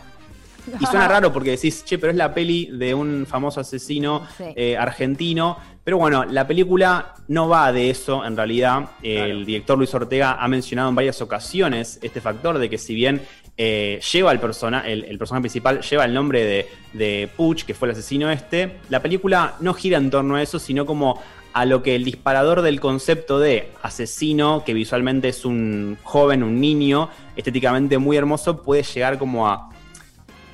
[0.81, 4.45] Y suena raro porque decís, che, pero es la peli de un famoso asesino Sí.
[4.57, 5.57] eh, argentino.
[5.85, 8.91] Pero bueno, la película no va de eso en realidad.
[9.03, 9.25] Claro.
[9.25, 13.21] El director Luis Ortega ha mencionado en varias ocasiones este factor de que si bien
[13.59, 17.75] eh, lleva el persona, el, el personaje principal lleva el nombre de, de Puch, que
[17.75, 21.21] fue el asesino este, la película no gira en torno a eso, sino como
[21.53, 26.61] a lo que el disparador del concepto de asesino, que visualmente es un joven, un
[26.61, 29.71] niño, estéticamente muy hermoso, puede llegar como a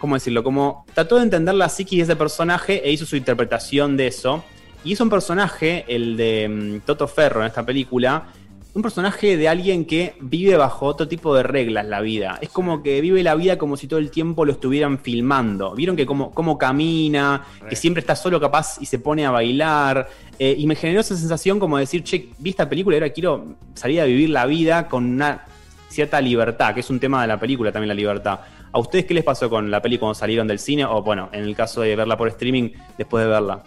[0.00, 0.42] ¿cómo decirlo?
[0.42, 4.42] Como trató de entender la psiquis de ese personaje e hizo su interpretación de eso.
[4.82, 8.24] Y es un personaje, el de mm, Toto Ferro en esta película,
[8.72, 12.38] un personaje de alguien que vive bajo otro tipo de reglas la vida.
[12.40, 15.74] Es como que vive la vida como si todo el tiempo lo estuvieran filmando.
[15.74, 20.08] Vieron que como, cómo camina, que siempre está solo capaz y se pone a bailar.
[20.38, 23.12] Eh, y me generó esa sensación como de decir, che, vi esta película y ahora
[23.12, 25.44] quiero salir a vivir la vida con una
[25.90, 28.40] cierta libertad, que es un tema de la película también la libertad.
[28.72, 30.84] ¿A ustedes qué les pasó con la peli cuando salieron del cine?
[30.84, 33.62] O bueno, en el caso de verla por streaming, después de verla.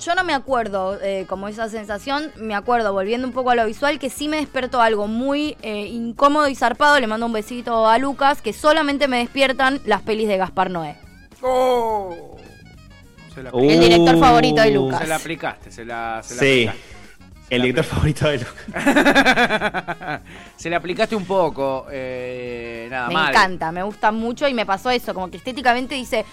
[0.00, 3.64] Yo no me acuerdo eh, como esa sensación, me acuerdo, volviendo un poco a lo
[3.64, 6.98] visual, que sí me despertó algo muy eh, incómodo y zarpado.
[7.00, 10.96] Le mando un besito a Lucas, que solamente me despiertan las pelis de Gaspar Noé.
[13.34, 15.00] Se la, El director favorito de Lucas.
[15.00, 16.95] se la aplicaste, se la, se la Sí, aplicaste.
[17.50, 20.20] El director favorito de Lucas.
[20.56, 23.30] se le aplicaste un poco, eh, nada me mal.
[23.30, 26.24] encanta, me gusta mucho y me pasó eso, como que estéticamente dice...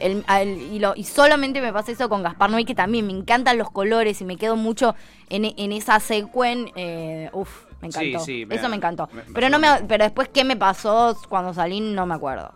[0.00, 0.24] el-
[0.72, 3.70] y, lo- y solamente me pasa eso con Gaspar Noé, que también me encantan los
[3.70, 4.94] colores y me quedo mucho
[5.30, 6.70] en, en esa secuen.
[6.76, 8.24] Eh, uf, me Sí, encantó.
[8.24, 9.08] sí, me- eso me encantó.
[9.12, 11.80] me- me pero, no me, pero después, ¿qué me pasó cuando salí?
[11.80, 12.52] No me acuerdo.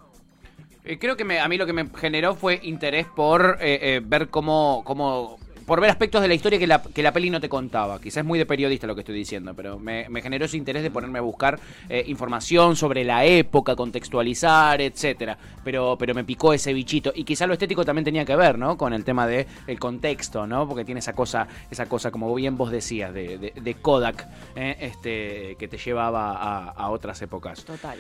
[0.85, 4.01] Eh, creo que me- a mí lo que me generó fue interés por eh, eh,
[4.05, 5.39] ver cómo, cómo.
[5.71, 8.01] Por ver aspectos de la historia que la, que la peli no te contaba.
[8.01, 10.91] Quizás es muy de periodista lo que estoy diciendo, pero me, generó ese interés de
[10.91, 15.39] ponerme a buscar eh, información sobre la época, contextualizar, etcétera.
[15.63, 17.13] Pero, pero me picó ese bichito.
[17.15, 18.77] Y quizás lo estético también tenía que ver, ¿no?
[18.77, 20.67] Con el tema de el contexto, ¿no?
[20.67, 24.77] Porque tiene esa cosa, esa cosa, como bien vos decías, de, de- de Kodak, ¿eh?
[24.81, 27.65] este, que te llevaba a, a otras épocas.
[27.65, 27.97] Total.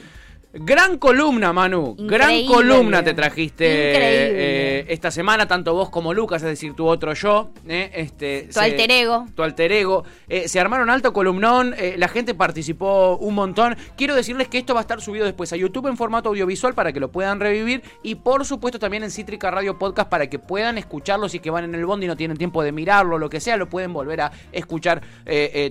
[0.53, 1.95] Gran columna, Manu.
[1.97, 7.15] Gran columna te trajiste eh, esta semana, tanto vos como Lucas, es decir, tu otro
[7.15, 7.53] yo.
[7.69, 9.27] eh, este, Tu alter ego.
[9.37, 10.05] Tu alter ego.
[10.29, 13.77] Eh, se armaron alto columnón, eh, la gente participó un montón.
[13.97, 16.93] Quiero decirles que esto va a estar subido después a YouTube en formato audiovisual para
[16.93, 20.79] que lo puedan revivir y por supuesto también en Cítrica Radio Podcast para que puedan
[20.79, 23.39] escucharlo si que van en el bondi y no tienen tiempo de mirarlo, lo que
[23.39, 25.01] sea, lo pueden volver a escuchar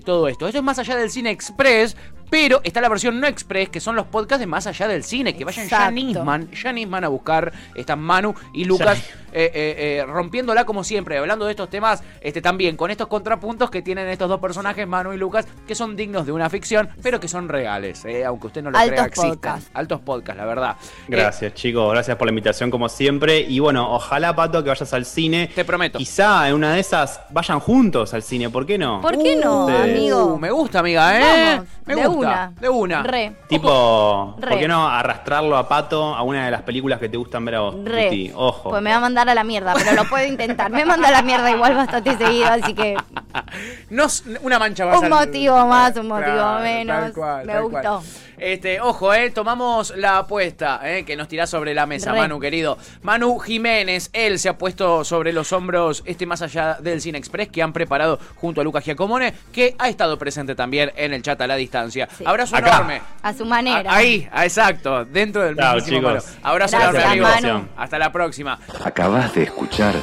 [0.05, 0.47] todo esto.
[0.47, 1.97] Esto es más allá del cine express,
[2.29, 5.35] pero está la versión no express, que son los podcasts de más allá del cine,
[5.35, 5.93] que vayan ya Exacto.
[5.93, 8.97] Nisman, ya Nisman a buscar, están Manu y Lucas
[9.31, 13.69] eh, eh, eh, rompiéndola como siempre, hablando de estos temas este también, con estos contrapuntos
[13.69, 17.19] que tienen estos dos personajes, Manu y Lucas, que son dignos de una ficción, pero
[17.19, 19.29] que son reales, eh, aunque usted no lo Altos crea, existen.
[19.31, 19.69] podcasts.
[19.73, 20.75] Altos podcasts, la verdad.
[21.07, 21.91] Gracias, chicos.
[21.91, 23.39] Gracias por la invitación, como siempre.
[23.41, 25.49] Y bueno, ojalá, Pato, que vayas al cine.
[25.53, 25.97] Te prometo.
[25.97, 29.01] Quizá en una de esas vayan juntos al cine, ¿por qué no?
[29.01, 30.25] ¿Por qué no, amigo?
[30.25, 31.55] Uh, me gusta, amiga, ¿eh?
[31.55, 32.51] Vamos, me de gusta.
[32.51, 32.61] una.
[32.61, 33.03] De una.
[33.03, 33.35] Re.
[33.47, 34.49] Tipo, Re.
[34.51, 37.55] ¿por qué no arrastrarlo a Pato a una de las películas que te gustan ver
[37.55, 37.75] a vos?
[37.83, 38.05] Re.
[38.05, 38.31] Tuti?
[38.35, 38.69] Ojo.
[38.69, 40.71] Pues me va a mandar a la mierda, pero lo puedo intentar.
[40.71, 42.95] Me manda a la mierda igual bastante seguido, así que
[43.89, 44.05] No,
[44.41, 44.97] una mancha más.
[44.99, 47.01] Un al- motivo más, un motivo Claro, menos.
[47.01, 47.81] tal cual, Me tal gustó.
[47.81, 48.03] cual.
[48.39, 52.19] Este, ojo, eh, tomamos la apuesta eh, que nos tirás sobre la mesa, Re.
[52.19, 52.77] Manu, querido.
[53.01, 57.49] Manu Jiménez, él se ha puesto sobre los hombros este más allá del Cine Express
[57.49, 61.39] que han preparado junto a Lucas Giacomone, que ha estado presente también en el chat
[61.41, 62.07] a la distancia.
[62.17, 62.23] Sí.
[62.25, 62.69] Abrazo Acá.
[62.77, 63.01] enorme.
[63.21, 63.91] a su manera.
[63.91, 66.25] A- Ahí, ah, exacto, dentro del Chao, chicos.
[66.41, 67.27] Abrazo Gracias, enorme, amigo.
[67.27, 67.67] Manu.
[67.77, 68.59] Hasta la próxima.
[68.83, 69.95] Acabas de escuchar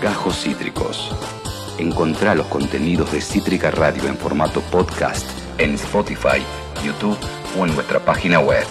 [0.00, 1.10] Gajos Cítricos.
[1.78, 5.26] Encontrá los contenidos de Cítrica Radio en formato podcast
[5.58, 6.42] en Spotify,
[6.84, 7.18] YouTube
[7.58, 8.64] o en nuestra página web.